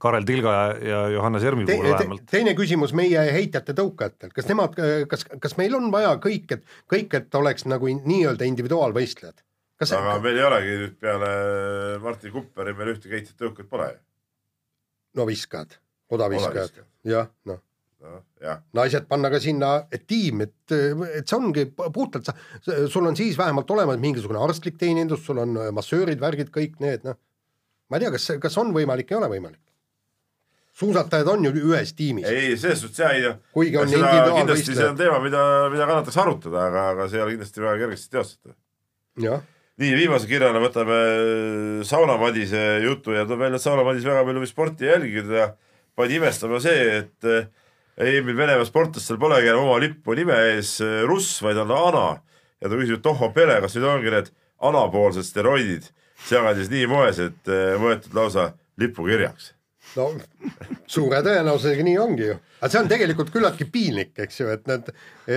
[0.00, 2.24] Karel Tilga ja, ja Johannes Ermi Te, puhul te, vähemalt.
[2.30, 4.76] teine küsimus meie heitjate tõukajatelt, kas nemad,
[5.10, 9.44] kas, kas meil on vaja kõik, et kõik, et oleks nagu nii-öelda individuaalvõistlejad?
[9.80, 11.30] kas aga meil ei olegi nüüd peale
[12.04, 13.98] Martin Kupperi meil ühtegi heitjat tõukat pole ju.
[15.20, 15.78] no viskajad,
[16.16, 17.62] odaviskajad jah, noh,
[18.04, 20.76] noh, jah, naised panna ka sinna et tiim, et,
[21.12, 25.56] et see ongi puhtalt sa, sul on siis vähemalt olemas mingisugune arstlik teenindus, sul on
[25.76, 27.20] massöörid, värgid, kõik need, noh.
[27.88, 29.64] ma ei tea, kas, kas on võimalik, ei ole võimalik.
[30.80, 34.98] Suusatajad on ju ühes tiimis, ei selles suhtes jah, ei Kuigi on kindlasti see on
[34.98, 38.56] teema, mida, mida kannataks arutada, aga, aga see ei ole kindlasti väga kergesti teostatav.
[39.80, 41.00] nii, viimase kirjana võtame
[41.88, 45.50] Sauna Madise jutu ja tuleb välja, et Sauna Madis väga palju sporti jälginud ja
[45.96, 47.48] pani imestama see, et eh,
[48.00, 52.08] Emil Venemaa sportlastel polegi enam oma lippu nime ees eh, Russ, vaid on Ana.
[52.60, 54.32] ja ta küsib, et tohoo pere, kas nüüd ongi need
[54.64, 55.92] anapoolsed steroidid
[56.28, 57.48] sealkandis nii moes, et
[57.80, 58.50] võetud lausa
[58.80, 59.54] lipukirjaks.
[59.96, 60.08] No
[60.90, 62.38] suure tõenäosusega nii ongi ju.
[62.60, 64.90] aga see on tegelikult küllaltki piinlik, eks ju, et need,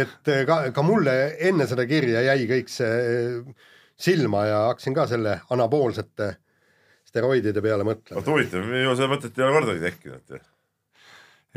[0.04, 1.16] et ka, ka mulle
[1.50, 6.34] enne seda kirja jäi kõik see eh, silma ja hakkasin ka selle anaboolsete
[7.14, 8.20] steroidide peale mõtlema.
[8.20, 10.44] vot huvitav, minul seda mõtet ei ole kordagi tekkinud.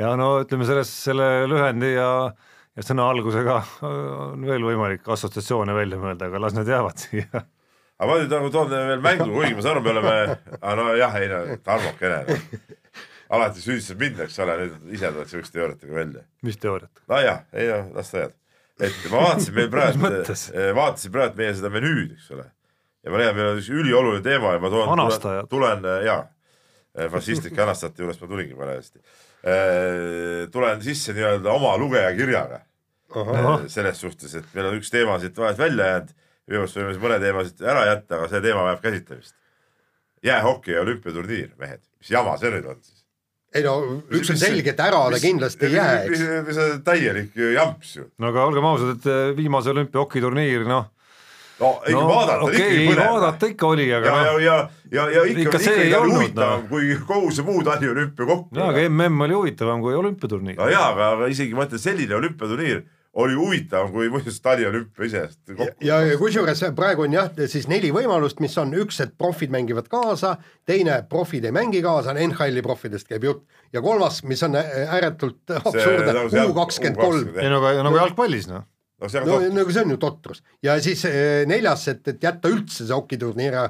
[0.03, 2.11] ja no ütleme sellest, selle lühendi ja,
[2.76, 7.44] ja sõna algusega on veel võimalik assotsiatsioone välja mõelda, aga las need jäävad siia.
[7.97, 10.40] aga ma nüüd nagu toon veel mängu, kuigi ma saan aru, me oleme,
[10.82, 12.40] nojah, ei no Tarmokene no.,
[13.31, 16.27] alati süüdistab mind, eks ole, nüüd ise tuled siukeste teooriatega välja.
[16.47, 17.03] mis teooriat?
[17.09, 18.37] nojah, ei noh, las ta jääb.
[18.81, 20.47] et ma vaatasin meil praegu mõttes?,
[20.77, 22.47] vaatasin praegu meie seda menüüd, eks ole.
[23.03, 25.51] ja ma leian, meil on üks ülioluline teema ja ma toon, Anastajad.
[25.53, 26.22] tulen, tulen ja
[27.12, 29.03] fašistlike anastajate juurest ma tulingi parajasti.
[30.53, 32.62] tulen sisse nii-öelda oma lugejakirjaga
[33.70, 36.14] selles suhtes, et meil on üks teema siit vahelt välja jäänud,
[36.47, 39.35] minu arust võime siis mõne teema siit ära jätta, aga see teema vajab käsitlemist.
[40.27, 42.95] jäähoki ja olümpiaturniir, mehed, mis jama see nüüd on siis?
[43.57, 43.76] Ei no
[44.14, 46.61] üks on selge, et ära ta kindlasti ei jää, eks.
[46.86, 48.11] täielik jamps ju.
[48.22, 50.88] no aga olgem ausad, et eh, viimase olümpiahokiturniir, noh,
[51.61, 53.12] no ikka no vaadata okei ikkagi põnev.
[53.12, 54.59] vaadata ikka oli, aga ja, ja noh, ja,
[54.92, 56.68] ja, ja ikka, Ikka see ikka ei ikka olnud, huvitavam noh.
[56.72, 58.59] kui kogu see muu taliolümpia kokku.
[58.59, 62.20] jaa, aga mm oli huvitavam kui olümpiaturniir no jaa, aga, aga isegi ma ütlen, selline
[62.20, 62.84] olümpiaturniir
[63.17, 65.85] oli huvitavam kui muideks taliolümpia iseenesest kokku.
[65.85, 69.89] ja ja kusjuures praegu on jah, siis neli võimalust, mis on üks, et profid mängivad
[69.93, 70.37] kaasa,
[70.69, 76.12] teine, profid ei mängi kaasa, NHL-i profidest käib jutt ja kolmas, mis on ääretult absurdne
[76.12, 77.37] nagu, U kakskümmend kolm.
[77.41, 78.69] ei no aga nagu jalgpallis noh,
[79.01, 79.59] no see on no top.
[79.62, 83.61] nagu see on ju totrus ja siis eh, neljas, et, et jätta üldse see hokiturniir
[83.62, 83.69] ära,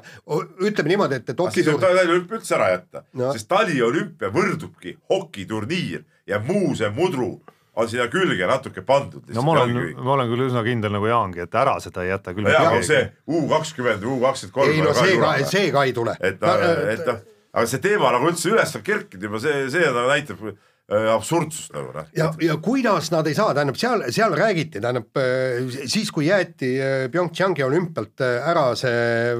[0.59, 3.27] ütleme niimoodi, et, et võib hokiturniir, taliolümpia üldse ära jätta No.
[3.29, 7.37] no., sest taliolümpia võrdubki hokiturniir ja muu see mudru
[7.77, 9.25] on sinna külge natuke pandud.
[9.35, 12.33] no ma olen, ma olen küll üsna kindel nagu Jaangi, et ära seda ei jäta
[12.37, 13.03] küll no jaa, see.
[13.29, 14.71] U kakskümmend, U kakskümmend kolm.
[14.73, 16.15] ei no see ka, see ka ei tule.
[16.17, 16.63] et noh,
[16.93, 17.19] et noh,
[17.53, 21.75] aga see teema nagu üldse üles on kerkinud juba see, see nagu näitab äh, absurdsust
[21.75, 22.07] nagu noh.
[22.17, 26.71] ja, ja kuidas nad ei saa, tähendab seal, seal räägiti, tähendab äh, siis, kui jäeti
[26.81, 29.35] äh, PyeongChangi olümpialt ära see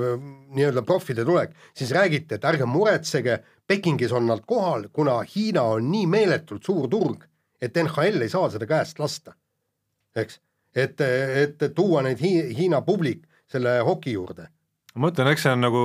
[0.57, 5.89] nii-öelda profide tulek, siis räägiti, et ärge muretsege, Pekingis on nad kohal, kuna Hiina on
[5.91, 7.25] nii meeletult suur turg,
[7.61, 9.33] et NHL ei saa seda käest lasta.
[10.17, 10.39] eks,
[10.75, 14.47] et, et tuua neid Hi Hiina publik selle hoki juurde.
[14.95, 15.83] ma ütlen, eks see on nagu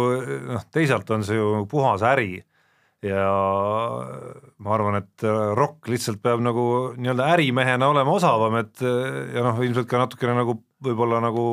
[0.49, 2.43] noh, teisalt on see ju puhas äri
[3.03, 3.25] ja
[4.63, 5.25] ma arvan, et
[5.59, 6.65] Rock lihtsalt peab nagu
[6.97, 11.47] nii-öelda ärimehena olema osavam, et ja noh, ilmselt ka natukene nagu võib-olla nagu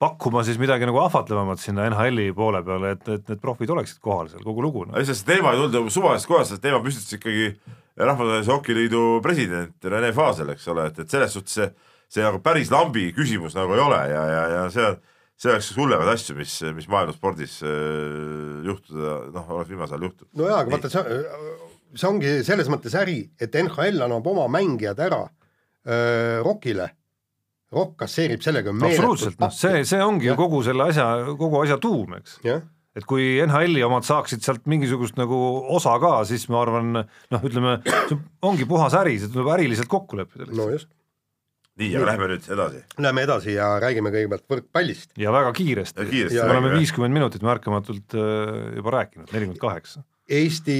[0.00, 4.30] pakkuma siis midagi nagu ahvatlevamat sinna NHL-i poole peale, et, et need profid oleksid kohal
[4.32, 4.96] seal, kogu lugu no..
[4.96, 7.52] ei, sest see teema ei tulnud suvalisest kohast, see teema püstitas ikkagi
[8.00, 11.68] Rahvusvahelise Hokiliidu president Rene Fasel, eks ole, et, et selles suhtes see,
[12.16, 14.96] see nagu päris lambi küsimus nagu ei ole ja, ja, ja see on,
[15.40, 17.74] see oleks üks hullemaid asju, mis, mis maailmaspordis äh,
[18.68, 20.30] juhtuda, noh, oleks viimasel ajal juhtunud.
[20.36, 21.20] no jaa, aga vaata see,
[21.96, 26.90] see ongi selles mõttes äri, et NHL annab oma mängijad ära öö, Rockile.
[27.70, 30.38] Rock kasseerib sellega absoluutselt, noh see, see ongi ju Jah.
[30.40, 31.04] kogu selle asja,
[31.38, 32.40] kogu asja tuum, eks.
[32.98, 35.36] et kui NHL-i omad saaksid sealt mingisugust nagu
[35.76, 36.88] osa ka, siis ma arvan,
[37.30, 37.76] noh, ütleme,
[38.10, 40.90] see ongi puhas äri, see tuleb äriliselt kokku leppida no lihtsalt just.
[41.80, 42.82] nii, aga lähme nüüd edasi.
[42.98, 45.14] Läheme edasi ja räägime kõigepealt võrkpallist.
[45.22, 46.08] ja väga kiiresti Ja.
[46.10, 50.02] kiiresti Ja me oleme viiskümmend minutit märkamatult äh, juba rääkinud, nelikümmend kaheksa.
[50.30, 50.76] Eesti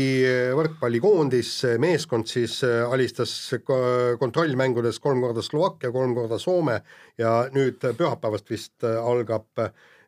[0.55, 1.49] võrkpallikoondis
[1.83, 3.33] meeskond siis äh, alistas
[3.67, 6.77] ko- kontrollmängudes kolm korda Slovakkia, kolm korda Soome
[7.19, 9.65] ja nüüd pühapäevast vist äh, algab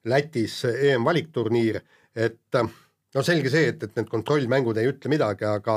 [0.06, 1.80] Lätis EM-valikturniir,
[2.14, 5.76] et no selge see, et, et need kontrollmängud ei ütle midagi, aga,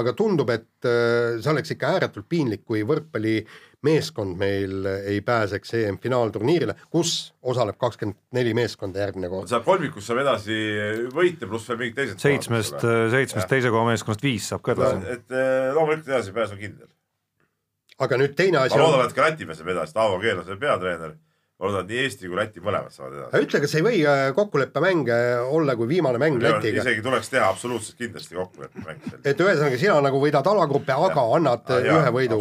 [0.00, 6.76] aga tundub, et äh, see oleks ikka ääretult piinlik, kui võrkpallimeeskond meil ei pääseks EM-finaalturniirile,
[6.92, 9.50] kus osaleb kakskümmend neli meeskonda järgmine kord.
[9.50, 10.58] seal kolmikus saab edasi
[11.14, 12.80] võita, pluss veel mingid teised seitsmest,
[13.14, 15.04] seitsmest teise koha meeskonnast viis saab ka edasi.
[15.18, 16.90] et äh, loomulikult edasipääs on kindel.
[18.06, 20.48] aga nüüd teine asi ma loodan, et ka Läti mees saab edasi, Taavo Keel on
[20.48, 21.16] seal peatreener
[21.64, 23.42] ma loodan, et nii Eesti kui Läti mõlemad saavad edasi.
[23.46, 25.18] ütle, kas ei või äh, kokkuleppemänge
[25.56, 26.84] olla kui viimane mäng Lätiga?
[26.84, 29.10] isegi tuleks teha absoluutselt kindlasti kokkuleppemäng.
[29.24, 31.28] et ühesõnaga, sina nagu võidad alagrupi, aga ja.
[31.38, 32.40] annad ja, ühe võidu.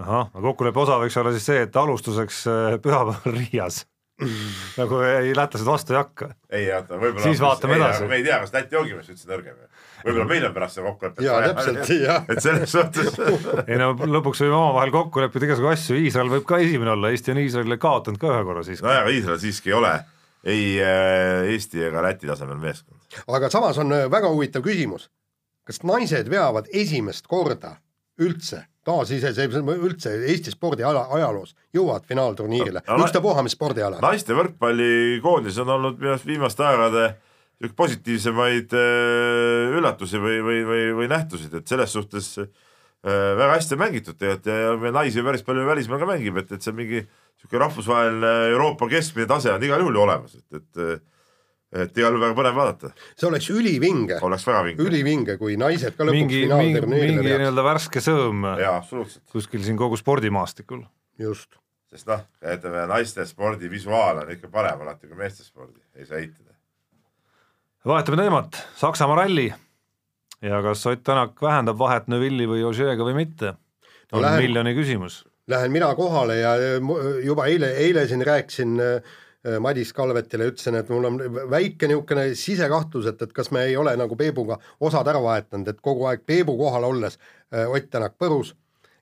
[0.00, 3.84] ahah, kokkuleppe osa võiks olla siis see, et alustuseks äh, pühapäeval Riias
[4.80, 6.30] nagu ei, lätlased vastu ei hakka.
[6.52, 7.24] ei oota, võib-olla.
[7.24, 8.08] siis vaatame edasi.
[8.10, 9.62] me ei tea, kas Läti ongi meist üldse nõrgem.
[10.04, 11.24] Võib-olla meil on pärast see kokkulepe.
[11.24, 12.24] jaa, täpselt, jah.
[12.28, 13.18] et selles suhtes
[13.66, 17.34] ei no lõpuks võime omavahel kokku leppida igasugu asju, Iisrael võib ka esimene olla, Eesti
[17.34, 18.86] on Iisraelile kaotanud ka ühe korra siiski.
[18.86, 19.94] nojah, aga Iisrael siiski ei ole
[20.44, 23.00] ei äh, Eesti ega Läti tasemel meeskond.
[23.28, 25.10] aga samas on äh, väga huvitav küsimus.
[25.64, 27.76] kas naised veavad esimest korda
[28.20, 34.00] üldse taasiseseisvumise üldse Eesti spordi ala, ajaloos jõuavad finaalturniirile no,, ükstapuha mis spordiala.
[34.02, 37.10] naiste võrkpallikoondis on olnud minu arust viimaste aegade
[37.60, 42.48] niisugune positiivsemaid äh, üllatusi või, või, või, või nähtusid, et selles suhtes äh,
[43.04, 46.76] väga hästi mängitud tegelikult ja, ja naisi päris palju välismaal ka mängib, et, et see
[46.76, 51.06] mingi niisugune rahvusvaheline Euroopa keskmine tase on igal juhul ju olemas, et, et
[51.70, 52.90] et igal juhul väga põnev vaadata.
[53.14, 54.18] see oleks ülivinge.
[54.26, 54.86] oleks väga vinge.
[54.86, 58.48] ülivinge, kui naised ka lõpuks mingi, mingi, mingi nii-öelda värske sõõm
[59.30, 60.82] kuskil siin kogu spordimaastikul.
[61.22, 61.60] just.
[61.92, 66.18] sest noh, ütleme naiste spordi visuaal on ikka parem alati kui meeste spordi, ei saa
[66.18, 66.49] eitada.
[67.86, 69.54] Vahetame teemat, Saksamaa ralli.
[70.42, 73.54] Ja kas Ott Tänak vähendab vahet Neuvilli või Ožeega või mitte,
[74.12, 75.24] on no, lähen, miljoni küsimus.
[75.48, 76.54] Lähen mina kohale ja
[77.24, 79.18] juba eile, eile siin rääkisin äh,
[79.60, 81.18] Madis Kalvetile, ütlesin, et mul on
[81.50, 85.80] väike niisugune sisekahtlus, et, et kas me ei ole nagu Peebuga osad ära vahetanud, et
[85.80, 87.18] kogu aeg Peebu kohal olles
[87.52, 88.54] äh, Ott Tänak põrus,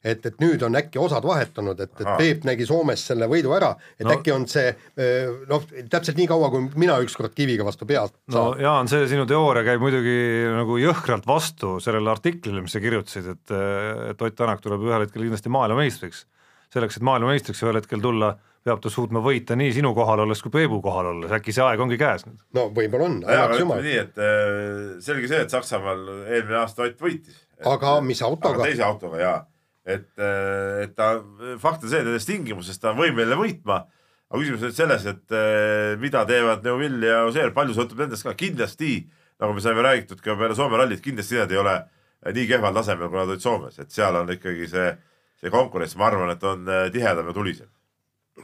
[0.05, 3.73] et, et nüüd on äkki osad vahetunud, et, et Peep nägi Soomes selle võidu ära,
[3.99, 4.15] et no.
[4.15, 8.35] äkki on see äh, noh, täpselt nii kaua, kui mina ükskord kiviga vastu pead saan.
[8.37, 10.19] no Jaan, see sinu teooria käib muidugi
[10.55, 13.57] nagu jõhkralt vastu sellele artiklile, mis sa kirjutasid, et,
[14.13, 16.27] et Ott Tänak tuleb ühel hetkel kindlasti maailmameistriks.
[16.75, 18.37] selleks, et maailmameistriks ühel hetkel tulla
[18.69, 21.81] peab ta suutma võita nii sinu kohal olles kui Peebu kohal olles, äkki see aeg
[21.83, 22.41] ongi käes nüüd?
[22.57, 23.83] no võib-olla on, annaks jumal.
[23.85, 27.39] nii, et äh, selge see, et Saksamaal eelmine aasta Ott võitis.
[27.67, 28.67] aga mis autoga?
[28.67, 29.39] teise autoga jaa,
[29.89, 31.15] et, äh, et ta,
[31.63, 33.83] fakt on see, et nendes tingimustes ta on võimeline võitma,
[34.29, 38.27] aga küsimus on nüüd selles, et äh, mida teevad Neuvill ja Ossier, palju sõltub nendest
[38.27, 39.01] ka, kindlasti
[39.39, 41.77] nagu me saime räägitud ka peale Soome rallit, kindlasti nad ei ole
[42.35, 44.89] nii kehval tasemel, kui nad olid Soomes, et seal on ikkagi see,
[45.41, 47.71] see konkurents, ma arvan, et on tihedam ja tulisem.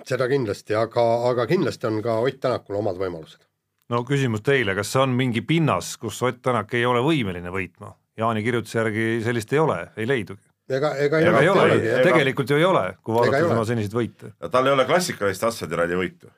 [0.07, 3.43] Seda kindlasti, aga, aga kindlasti on ka Ott Tänakul omad võimalused.
[3.91, 7.95] no küsimus teile, kas see on mingi pinnas, kus Ott Tänak ei ole võimeline võitma?
[8.17, 10.54] Jaani kirjutuse järgi sellist ei ole, ei leidugi.
[10.69, 11.67] Ega, ega ei, ega ei ole,
[12.07, 14.33] tegelikult ju ei ole, kui vaadata tema seniseid võite.
[14.51, 16.33] tal ei ole klassikalist asfaldiralli võitu.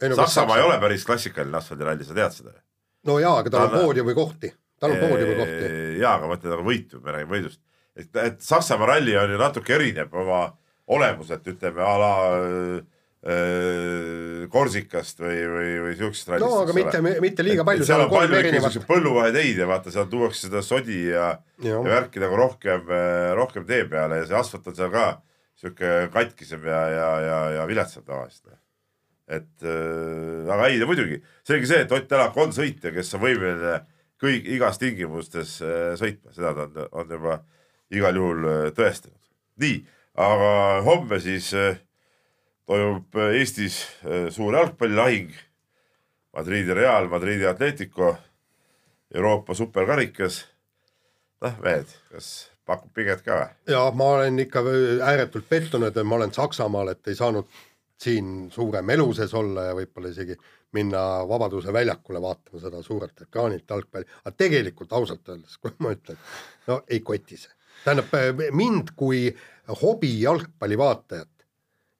[0.00, 2.54] Saksamaa ei ole päris klassikaline asfaldiralli, sa tead seda?
[3.08, 5.74] no jaa, aga tal on poodiumi kohti, tal on poodiumi kohti.
[6.00, 7.60] jaa, aga ma ütlen nagu võitu, me räägime võidust.
[7.96, 10.46] et, et Saksamaa ralli on ju natuke erineb oma
[10.90, 12.80] olemuselt, ütleme a la äh,
[13.20, 16.46] Korsikast või, või, või siuksest rallist.
[16.46, 17.84] no aga mitte, mitte liiga palju.
[17.84, 22.38] seal on palju ikkagi põlluvaheteid ja vaata, seal tuuakse seda sodi ja, ja värki nagu
[22.40, 25.04] rohkem, äh, rohkem tee peale ja see asfalt on seal ka
[25.60, 28.56] sihuke katkisem ja, ja, ja, ja viletsam tavaliselt.
[29.28, 33.82] et äh, aga ei, muidugi, selge see, et Ott Tänak on sõitja, kes on võimeline
[34.20, 37.38] kõik igas tingimustes äh, sõitma, seda ta on, on juba
[37.92, 39.20] igal juhul äh, tõestanud.
[39.60, 39.82] nii
[40.20, 40.50] aga
[40.88, 41.78] homme siis äh,
[42.70, 45.32] toimub äh, Eestis äh, suur jalgpallilahing.
[46.36, 48.14] Madridi Real, Madridi Atletico,
[49.14, 50.44] Euroopa superkarikas.
[51.40, 53.72] noh, mehed, kas pakub pinget ka või?
[53.72, 54.62] ja ma olen ikka
[55.08, 57.48] ääretult pettunud, et ma olen Saksamaal, et ei saanud
[58.00, 60.36] siin suurem elu sees olla ja võib-olla isegi
[60.76, 66.20] minna Vabaduse väljakule vaatama seda suurelt ekraanilt jalgpalli, aga tegelikult ausalt öeldes, kui ma ütlen,
[66.68, 67.56] no ei koti see.
[67.84, 69.26] tähendab mind kui
[69.82, 71.39] hobi jalgpallivaatajat.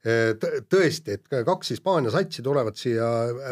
[0.00, 3.06] Tõesti, et kaks Hispaania satsi tulevad siia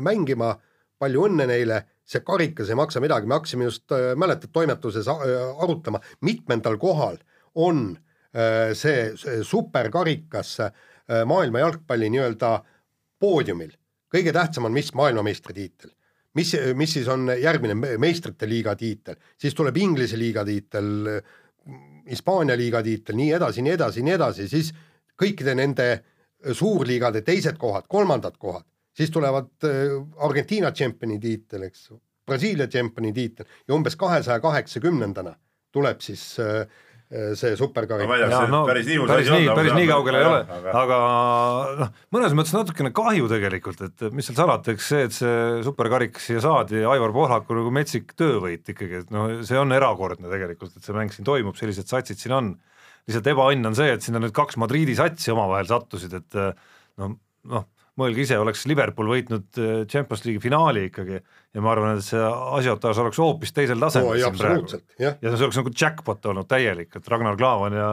[0.04, 0.54] mängima,
[0.98, 3.84] palju õnne neile, see karikas ei maksa midagi, me hakkasime just,
[4.16, 7.18] mäletad, toimetuses arutama, mitmendal kohal
[7.54, 7.90] on
[8.74, 10.56] see, see superkarikas
[11.28, 12.56] maailma jalgpalli nii-öelda
[13.20, 13.76] poodiumil.
[14.08, 15.90] kõige tähtsam on mis maailmameistritiitel.
[16.34, 21.20] Mis, mis siis on järgmine meistrite liiga tiitel, siis tuleb Inglise liiga tiitel,
[22.08, 24.70] Hispaania liiga tiitel, nii edasi, nii edasi, nii edasi, siis
[25.18, 25.88] kõikide nende
[26.54, 28.64] suurliigade teised kohad, kolmandad kohad,
[28.96, 31.88] siis tulevad äh, Argentiina tšempioni tiitel, eks,
[32.28, 35.32] Brasiilia tšempioni tiitel ja umbes kahesaja kaheksakümnendana
[35.72, 36.66] tuleb siis äh,
[37.08, 40.74] äh, see superkarik No no päris nii päris nii, päris nii kaugel ei ole, aga-
[40.82, 40.98] aga
[41.80, 46.20] noh, mõnes mõttes natukene kahju tegelikult, et mis seal salata, eks see, et see superkarik
[46.20, 50.84] siia saadi Aivar Pohlaku nagu metsik töövõit ikkagi, et noh, see on erakordne tegelikult, et
[50.84, 52.52] see mäng siin toimub, sellised satsid siin on.
[53.08, 56.38] Lihtsalt ebaõnn on see, et sinna nüüd kaks Madridi satsi omavahel sattusid, et
[57.00, 57.16] noh,
[57.48, 57.66] noh,
[57.98, 62.22] mõelge ise, oleks Liverpool võitnud eh, Champions League'i finaali ikkagi ja ma arvan, et see
[62.22, 66.92] asiotaaž oleks hoopis teisel tasemel oi, siin praegu ja see oleks nagu jackpot olnud täielik,
[66.94, 67.88] et Ragnar Klavan ja,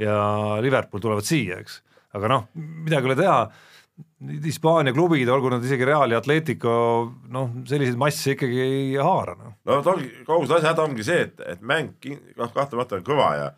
[0.00, 0.20] ja
[0.64, 1.80] Liverpool tulevad siia, eks.
[2.16, 3.40] aga noh, midagi ei ole teha,
[4.46, 6.72] Hispaania klubid, olgu nad isegi Real ja Atletico,
[7.32, 9.58] noh, selliseid masse ikkagi ei haara, noh.
[9.68, 12.08] no ta ongi, kogu see asja häda ongi see, et, et mäng
[12.38, 13.50] noh, kahtlemata on kõva ja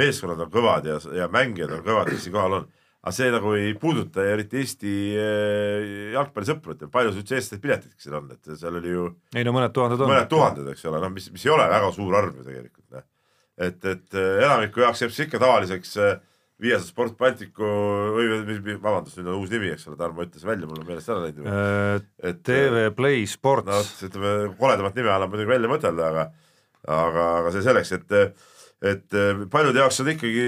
[0.00, 2.70] meeskonnad on kõvad ja, ja mängijad on kõvad, kes siin kohal on.
[3.00, 5.84] aga see nagu ei puuduta eriti Eesti eh,
[6.16, 9.72] jalgpallisõpru, et palju üldse eestlased piletid siin on, et seal oli ju ei no mõned
[9.76, 10.12] tuhanded on.
[10.12, 13.06] mõned tuhanded, eks ole, noh, mis, mis ei ole väga suur arv ju tegelikult, noh.
[13.68, 16.18] et, et eh, enamiku jaoks jääb see ikka tavaliseks eh,
[16.60, 17.64] Viasat Sport Balticu
[18.12, 18.26] või,
[18.82, 21.46] vabandust, nüüd on uus nimi, eks ole, Tarmo ütles välja, mul on meelest ära läinud.
[21.48, 26.26] Äh, et TV Play Sports vot, ütleme koledamat nime annab muidugi välja mõtelda, aga
[26.88, 28.14] aga, aga see selleks, et
[28.80, 29.20] et
[29.52, 30.44] paljude jaoks on ikkagi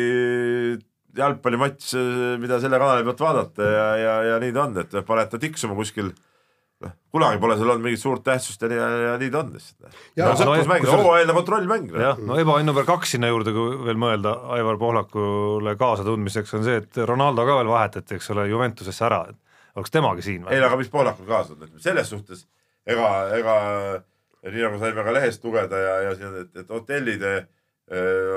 [1.16, 1.94] jalgpallimatš,
[2.40, 5.76] mida selle kanali pealt vaadata ja, ja, ja nii ta on, et paned ta tiksuma
[5.76, 6.08] kuskil
[6.82, 9.98] noh, kunagi pole seal olnud mingit suurt tähtsust ja nii, ja nii ta on lihtsalt.
[10.16, 11.92] Jaa, no sõprusmäng no, no, hooajaline kontrollmäng.
[11.92, 12.04] noh.
[12.06, 16.80] jah, no ebaõnn number kaks sinna juurde, kui veel mõelda Aivar Pohlakule kaasatundmiseks, on see,
[16.80, 19.38] et Ronaldo ka veel vahetati, eks ole, Juventusesse ära, et
[19.78, 22.46] oleks temagi siin ei no aga mis Poolakul kaasa on, selles suhtes
[22.88, 23.08] ega,
[23.38, 23.56] ega
[24.48, 27.44] nii nagu saime ka lehest lugeda ja, ja siin, et, et hotellid eh,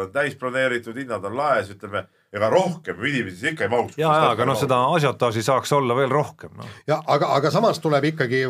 [0.01, 3.97] on täis broneeritud, hinnad on laes, ütleme, ega rohkem inimesi siis ikka ei mahuks.
[3.97, 6.73] ja, ja aga noh, seda asiotaaži saaks olla veel rohkem, noh.
[6.87, 8.45] ja aga, aga samas tuleb ikkagi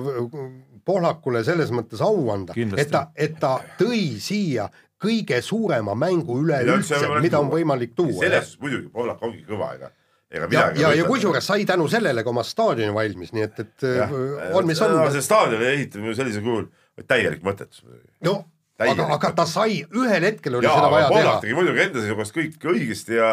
[0.86, 4.68] Pohlakule selles mõttes au anda, et ta, et ta tõi siia
[5.01, 8.18] kõige suurema mängu üleüldse, mida on võimalik tuua.
[8.20, 9.91] selles suhtes muidugi Poolak ongi kõva, ega,
[10.32, 13.62] ega ja, midagi ja, ja kusjuures sai tänu sellele ka oma staadioni valmis, nii et,
[13.66, 14.18] et Jah.
[14.53, 14.97] on, mis on.
[15.14, 16.70] see staadioni ehitamine sellisel kujul
[17.10, 18.14] täielik mõttetus muidugi.
[18.26, 18.39] no
[18.80, 21.41] aga, aga ta sai, ühel hetkel oli jaa, seda vaja Poolak teha.
[21.45, 23.30] tegi muidugi enda seisukohast kõik õigesti ja,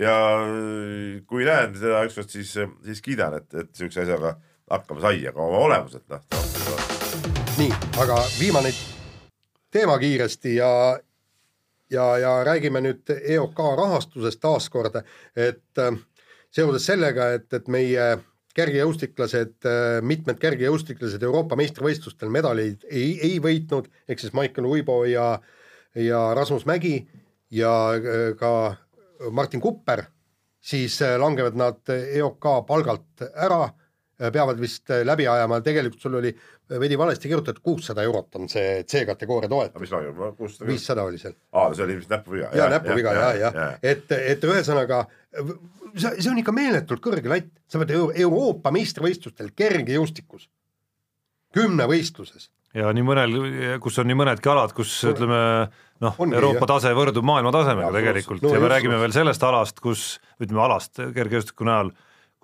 [0.00, 0.16] ja
[1.26, 2.54] kui näen teda ükskord, siis,
[2.86, 4.36] siis kiidan, et, et niisuguse asjaga
[4.70, 6.22] hakkama sai, aga oma olemuselt noh,
[7.58, 7.72] nii,
[8.02, 8.74] aga viimane
[9.74, 10.70] teema kiiresti ja,
[11.90, 15.02] ja, ja räägime nüüd EOK rahastusest taaskord,
[15.36, 15.98] et äh,
[16.54, 18.06] seoses sellega, et, et meie
[18.54, 19.66] kergejõustiklased,
[20.06, 25.32] mitmed kergejõustiklased Euroopa meistrivõistlustel medaleid ei, ei võitnud, ehk siis Maicel Uibo ja,
[25.98, 27.00] ja Rasmus Mägi
[27.54, 28.76] ja äh, ka
[29.30, 30.04] Martin Kupper,
[30.60, 33.68] siis äh, langevad nad EOK palgalt ära,
[34.18, 36.34] peavad vist äh, läbi ajama, tegelikult sul oli
[36.80, 41.36] veidi valesti kirjutatud, kuussada eurot on see C-kategooria toetus, mis ma, kuussada viissada oli seal.
[41.52, 42.50] aa, see oli ilmselt näpuviga.
[42.56, 45.04] ja näpuviga ja, ja, ja., et, et ühesõnaga
[45.94, 50.48] see, see on ikka meeletult kõrge latt, sa pead Euro Euroopa meistrivõistlustel kergejõustikus,
[51.54, 53.36] kümnevõistluses, ja nii mõnel,
[53.82, 55.40] kus on nii mõnedki alad, kus ütleme
[56.02, 56.70] noh, Euroopa jah.
[56.74, 59.04] tase võrdub maailma tasemega Jaa, tegelikult no ja me just, räägime just.
[59.04, 60.06] veel sellest alast, kus
[60.42, 61.92] ütleme alast kergejõustiku näol,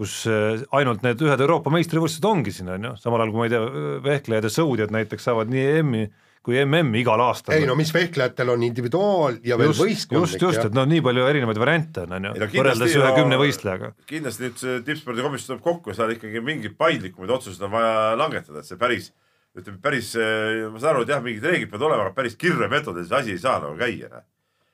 [0.01, 3.47] kus eh, ainult need ühed Euroopa meistrivõistlused ongi siin on ju, samal ajal kui ma
[3.49, 6.05] ei tea, vehklejad ja sõudjad näiteks saavad nii EM-i
[6.47, 7.53] kui MM-i igal aastal.
[7.53, 11.27] ei no mis vehklejatel on individuaal ja veel võistkondlik just, just, et noh, nii palju
[11.29, 13.93] erinevaid variante on, on ju, võrreldes ühe kümne võistlejaga.
[14.09, 18.65] kindlasti nüüd see tippspordikomisjon tuleb kokku ja seal ikkagi mingeid paindlikumaid otsuseid on vaja langetada,
[18.65, 19.13] et see päris,
[19.53, 23.05] ütleme päris, ma saan aru, et jah, mingid reeglid peavad olema, aga päris kirve meetodil
[23.05, 24.09] see asi ei saa nagu käia.
[24.09, 24.25] noh.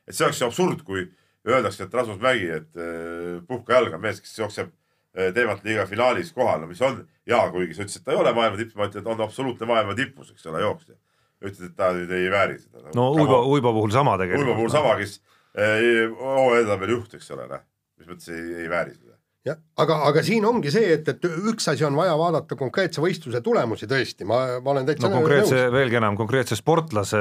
[0.06, 1.08] et see oleks ju absurd, kui
[1.50, 4.70] öeldakse, et Rasmus Mägi, et eh, puhka jalga mees, kes jookseb
[5.16, 8.22] eh, teemat liiga finaalis kohal, no mis on hea, kuigi sa ütlesid, et ta ei
[8.22, 10.94] ole maailma tipp, ma ütlen, et on absoluutne maailma tipus, eks ole, jooksja.
[11.42, 12.92] ütlesid, et ta nüüd ei vääri seda.
[12.96, 14.46] no Uibo, Uibo puhul sama tegelikult.
[14.46, 15.18] Uibo puhul sama, kes
[15.56, 17.68] hooaja juht, eks ole, noh.
[17.96, 19.14] mis mõttes ei, ei vääri seda.
[19.46, 23.40] jah, aga, aga siin ongi see, et, et üks asi on vaja vaadata konkreetse võistluse
[23.44, 27.20] tulemusi tõesti, ma, ma olen täitsa no konkreetse, veelgi enam konkreetse sportlase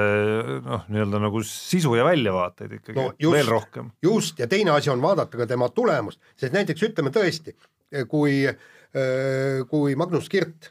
[0.66, 3.38] noh, nii-öelda nagu sisu ja väljavaateid ikkagi no, just.
[3.38, 3.94] veel rohkem.
[4.04, 7.56] just, ja teine asi on vaadata ka tema tulemust, sest näiteks ütleme tõesti,
[8.10, 8.44] kui,
[9.70, 10.70] kui Magnus Kirt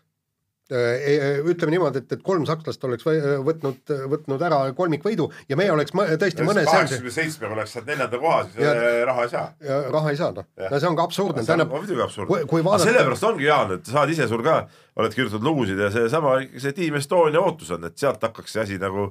[0.73, 3.05] eh, ütleme niimoodi, et, et kolm sakslast oleks
[3.45, 8.39] võtnud, võtnud ära kolmikvõidu ja meie oleks tõesti mõne kaheksakümne seitsmega oleks saanud neljanda koha,
[8.49, 9.45] siis Ja- ja, raha ei saa.
[9.69, 12.47] ja raha ei saa noh, no see on ka absurdne, see on muidugi absurd kui-
[12.49, 12.65] kui.
[12.65, 14.57] aga sellepärast ongi Jaan, et saad ise sul ka,
[14.97, 18.81] oled kirjutanud lugusid ja seesama, see Team Estonia ootus on, et sealt hakkaks see asi
[18.81, 19.11] nagu,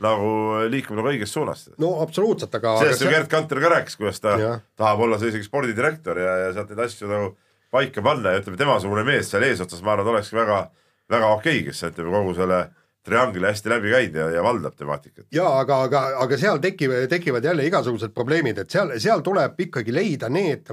[0.00, 0.32] nagu
[0.72, 1.68] liikuma nagu õiges suunas.
[1.78, 4.60] no absoluutselt, aga sellest ju Gerd Kanter ka rääkis, kuidas ta Jah.
[4.80, 7.34] tahab olla see isegi spordidirektor ja, ja sealt neid asju nagu
[7.74, 10.62] paika panna ja ütleme, temasugune mees seal eesotsas, ma arvan, olekski väga,
[11.10, 12.62] väga okei, kes ütleme kogu selle
[13.04, 15.26] triangli hästi läbi käinud ja, ja valdab temaatikat.
[15.34, 19.92] ja aga, aga, aga seal tekivad, tekivad jälle igasugused probleemid, et seal, seal tuleb ikkagi
[19.94, 20.72] leida need,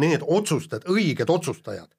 [0.00, 1.90] need otsustajad, õiged otsustajad,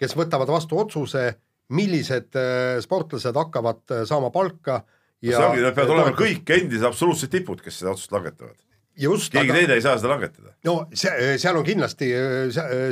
[0.00, 1.26] kes võtavad vastu otsuse,
[1.74, 4.82] millised äh, sportlased hakkavad äh, saama palka
[5.24, 8.58] ja see ongi, need peavad olema kõik endised absoluutsed tipud, kes seda otsust langetavad.
[8.96, 10.52] just, keegi aga teine ei saa seda langetada.
[10.68, 12.08] no see, seal on kindlasti,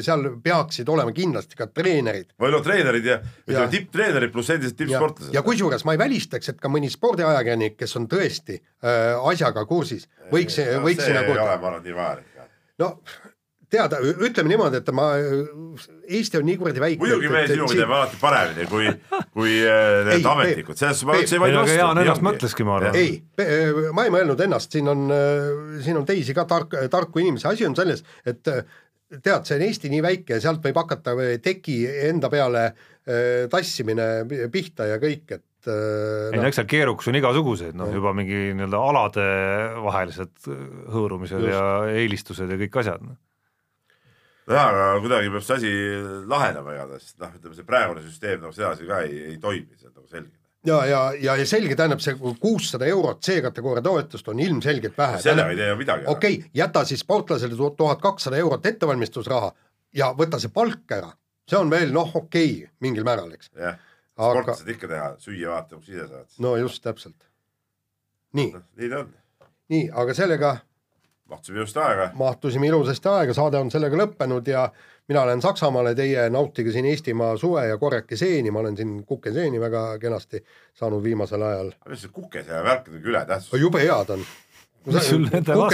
[0.02, 3.18] seal peaksid olema kindlasti ka treenerid või no treenerid ja
[3.52, 3.66] Ja.
[3.70, 5.34] tipptreenerid pluss endised ja, tippsportlased.
[5.34, 10.08] ja kusjuures ma ei välistaks, et ka mõni spordiajakirjanik, kes on tõesti äh, asjaga kursis,
[10.32, 12.48] võiks, võiks see sinna ei ole, ma arvan, nii vajalik.
[12.82, 12.96] no
[13.72, 15.08] teada, ütleme niimoodi, et ma,
[16.12, 17.00] Eesti on nii kuradi väike.
[17.00, 18.90] muidugi me sinuga teeme alati paremini kui,
[19.32, 21.76] kui äh, need Ei, ametnikud, selles ma Peep, üldse ei vastu.
[21.78, 22.98] Jaan ennast mõtleski, ma arvan.
[23.00, 23.18] ei,
[23.96, 25.06] ma ei mõelnud ennast, siin on,
[25.84, 29.92] siin on teisi ka tark, tarku inimesi, asi on selles, et tead, see on Eesti
[29.92, 31.78] nii väike, sealt võib hakata teki
[32.10, 32.68] enda peale
[33.50, 34.12] tassimine
[34.52, 38.78] pihta ja kõik, et ei no eks seal keerukus on igasuguseid, noh juba mingi nii-öelda
[38.82, 39.26] alade
[39.84, 40.48] vahelised
[40.90, 41.52] hõõrumised Just.
[41.52, 41.66] ja
[42.02, 43.14] eelistused ja kõik asjad noh.
[43.14, 43.31] no..
[44.52, 45.72] jaa, aga kuidagi peab see asi
[46.30, 49.94] lahenema igatahes, noh, ütleme see praegune süsteem nagu sedasi ka ei, ei toimi, see on
[49.96, 50.32] nagu selge.
[50.68, 55.20] ja, ja, ja, ja selge, tähendab see kuussada eurot C-kategooria toetust on ilmselgelt vähe.
[55.24, 56.06] sellega ei tee ju midagi.
[56.06, 59.52] okei okay,, jäta siis sportlasele tuhat kakssada eurot ettevalmistusraha
[59.98, 61.12] ja võta see palk ära,
[61.48, 63.52] see on veel noh, okei okay,, mingil määral, eks.
[63.56, 63.78] jah,
[64.16, 66.28] Aga- sportlased ikka teha, süüa vaata, kus ise saad.
[66.44, 67.30] no just täpselt.
[68.32, 69.16] nii, noh, nii ta on.
[69.72, 70.56] nii, aga sellega
[71.32, 72.10] mahtusime just aega.
[72.14, 74.66] mahtusime ilusasti aega, saade on sellega lõppenud ja
[75.08, 79.60] mina lähen Saksamaale, teie nautige siin Eestimaa suve ja korjake seeni, ma olen siin kukeseeni
[79.60, 80.44] väga kenasti
[80.78, 81.72] saanud viimasel ajal.
[81.88, 83.60] mis see kukese värk on ületähtsus.
[83.60, 84.24] jube head on.
[84.82, 85.02] Head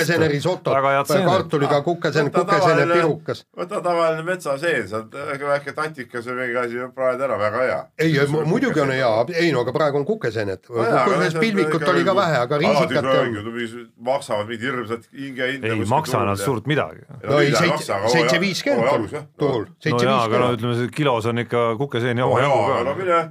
[0.05, 1.25] seened.
[1.25, 3.45] kartuliga kukeseen, kukeseene pirukas.
[3.57, 7.79] võta tavaline metsaseen, sealt väike, väike tatikas või mingi asi, praed ära, väga hea.
[8.05, 12.41] ei, muidugi on hea, ei no aga praegu on kukeseened, kusjuures pilvikut oli ka vähe,
[12.45, 13.39] aga riisikat on.
[14.11, 15.73] maksavad mingit hirmsat hinge hinda.
[15.73, 17.07] ei maksa nad suurt midagi.
[17.25, 19.09] no ei, seitse, viiskümmend on
[19.41, 22.99] turul, no jaa, aga no ütleme, see kilos on ikka kukeseeni omajagu aga no ka.
[23.01, 23.23] mine,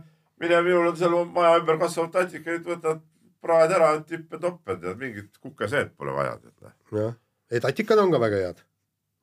[0.42, 3.06] mine minul on seal maja ümber kasvavad tatikaid, võtad
[3.48, 6.58] praed ära, tippe-toppe, tead mingit kukeseent pole vaja, tead.
[6.68, 6.76] noh.
[7.00, 7.16] jah,
[7.54, 8.62] ei tatikad on ka väga head,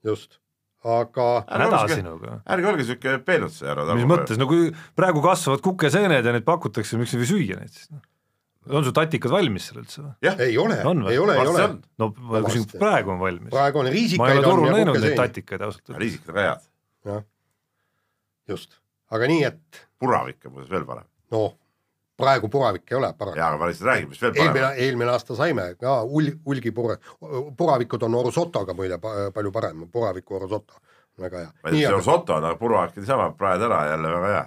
[0.09, 0.41] just,
[0.85, 2.39] aga häda sinuga.
[2.57, 3.87] ärge olge siuke peenutse härra.
[3.97, 7.72] mis mõttes, no kui praegu kasvavad kukeseened ja neid pakutakse, miks ei või süüa neid
[7.72, 7.89] siis?
[8.68, 10.14] on su tatikad valmis seal üldse või?
[10.33, 11.66] ei ole, ei ole, ei ole
[12.01, 13.53] no ma küsin, praegu on valmis.
[13.53, 16.01] praegu on ma ei riisikaid ole on turul näinud neid tatikaid ausalt öeldes.
[16.05, 16.70] riisikad on ka head,
[17.11, 17.27] jah,
[18.55, 18.79] just,
[19.12, 21.09] aga nii, et puravik on muuseas veel parem.
[21.35, 21.53] noh,
[22.17, 23.39] praegu puravik ei ole paraku.
[23.39, 24.81] jaa, aga ma lihtsalt räägin, mis veel eelmine parem,.
[24.87, 26.97] eelmine aasta saime ka ul-, hulgipura,
[27.59, 30.79] puravikud on Orusotoga muide pa- palju parem, puraviku Orusoto,
[31.21, 31.53] väga hea.
[31.62, 34.45] ma ei tea, see on soto, aga puravik on niisama, praed ära jälle väga hea.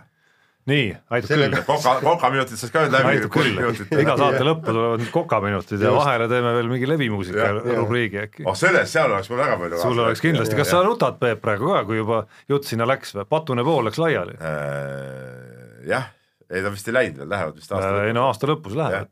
[0.67, 1.67] nii, aitab Sellega- küll.
[1.67, 3.11] koka, kokaminutid saaks ka nüüd läbi.
[3.13, 8.19] aitab küll, iga saate lõppu tulevad need kokaminutid ja vahele teeme veel mingi levimuusika rubriigi
[8.23, 8.43] äkki.
[8.47, 11.71] oh sellest, seal oleks mul väga palju sul oleks kindlasti, kas sa nutad, Peep, praegu
[11.71, 14.35] ka, kui juba jutt sinna läks või, patune pool läks laiali?
[14.43, 16.09] Äh, jah,
[16.49, 19.11] ei ta vist ei läinud veel, lähevad vist aasta ei no aasta lõpus lähevad.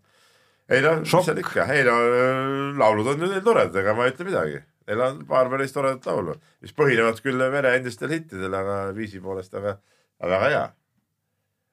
[0.71, 2.47] ei no mis seal ikka, ei no äh,
[2.79, 4.63] laulud on ju neil toredad, ega ma ei ütle midagi.
[4.85, 9.53] Neil on paar päris toredat laulu, mis põhinevad küll vene endistel hittidel, aga viisi poolest,
[9.57, 9.79] aga,
[10.21, 10.65] aga väga hea.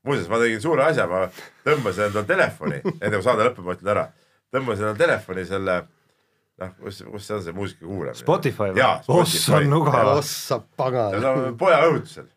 [0.03, 1.27] muuseas, ma tegin suure asja, ma
[1.67, 4.07] tõmbasin endale telefoni, enne kui saade lõpeb, ma ütlen ära,
[4.55, 5.77] tõmbasin endale telefoni selle
[6.63, 8.19] noh, kus, kus see on see muusika kuulamine?
[8.19, 11.13] Spotify või ossa nuga, ossa pagan.
[11.21, 12.31] see on poja õhutusel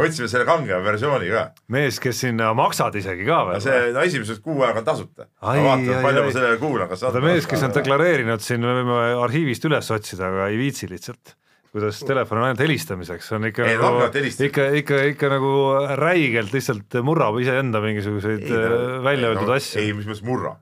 [0.00, 1.42] ja võtsime selle kange versiooni ka.
[1.72, 3.60] mees, kes sinna maksad isegi ka no veel.
[3.64, 5.28] see, no esimesed kuu aega on tasuta.
[5.42, 8.96] ai, palju ma sellele kuulan, kas vaata mees, kes on deklareerinud siin, me võime
[9.26, 11.36] arhiivist üles otsida, aga ei viitsi lihtsalt.
[11.70, 14.08] kuidas telefon on ainult helistamiseks, on ikka Ei, nagu
[14.48, 15.52] ikka, ikka, ikka nagu
[16.00, 18.74] räigelt lihtsalt murrab iseenda mingisuguseid äh,
[19.06, 19.94] välja öeldud asju ei,.
[19.94, 20.56] mis mõttes murra.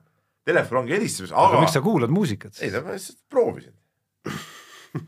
[0.45, 2.77] Telefon ongi helistamises, aga aga miks sa kuulad muusikat ei siis?
[2.77, 3.73] no ma lihtsalt proovisin.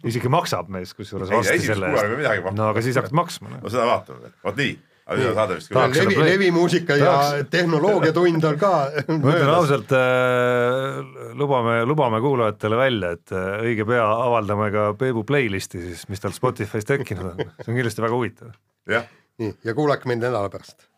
[0.10, 2.48] Isegi maksab mees kusjuures varsti selle eest.
[2.56, 3.58] no aga siis hakkad maksma.
[3.58, 4.76] no seda vaatame veel, vot nii.
[5.06, 6.12] aga seda saade vist Tahaks küll.
[6.12, 7.16] levi, levimuusika ja
[7.54, 8.74] tehnoloogiatund on ka
[9.10, 11.02] ma ütlen ausalt äh,,
[11.40, 16.36] lubame, lubame kuulajatele välja, et äh, õige pea avaldame ka Peebu playlisti siis, mis tal
[16.38, 18.56] Spotify's tekkinud on, see on kindlasti väga huvitav.
[18.92, 19.10] jah,
[19.42, 20.91] nii, ja kuulake meid nädala pärast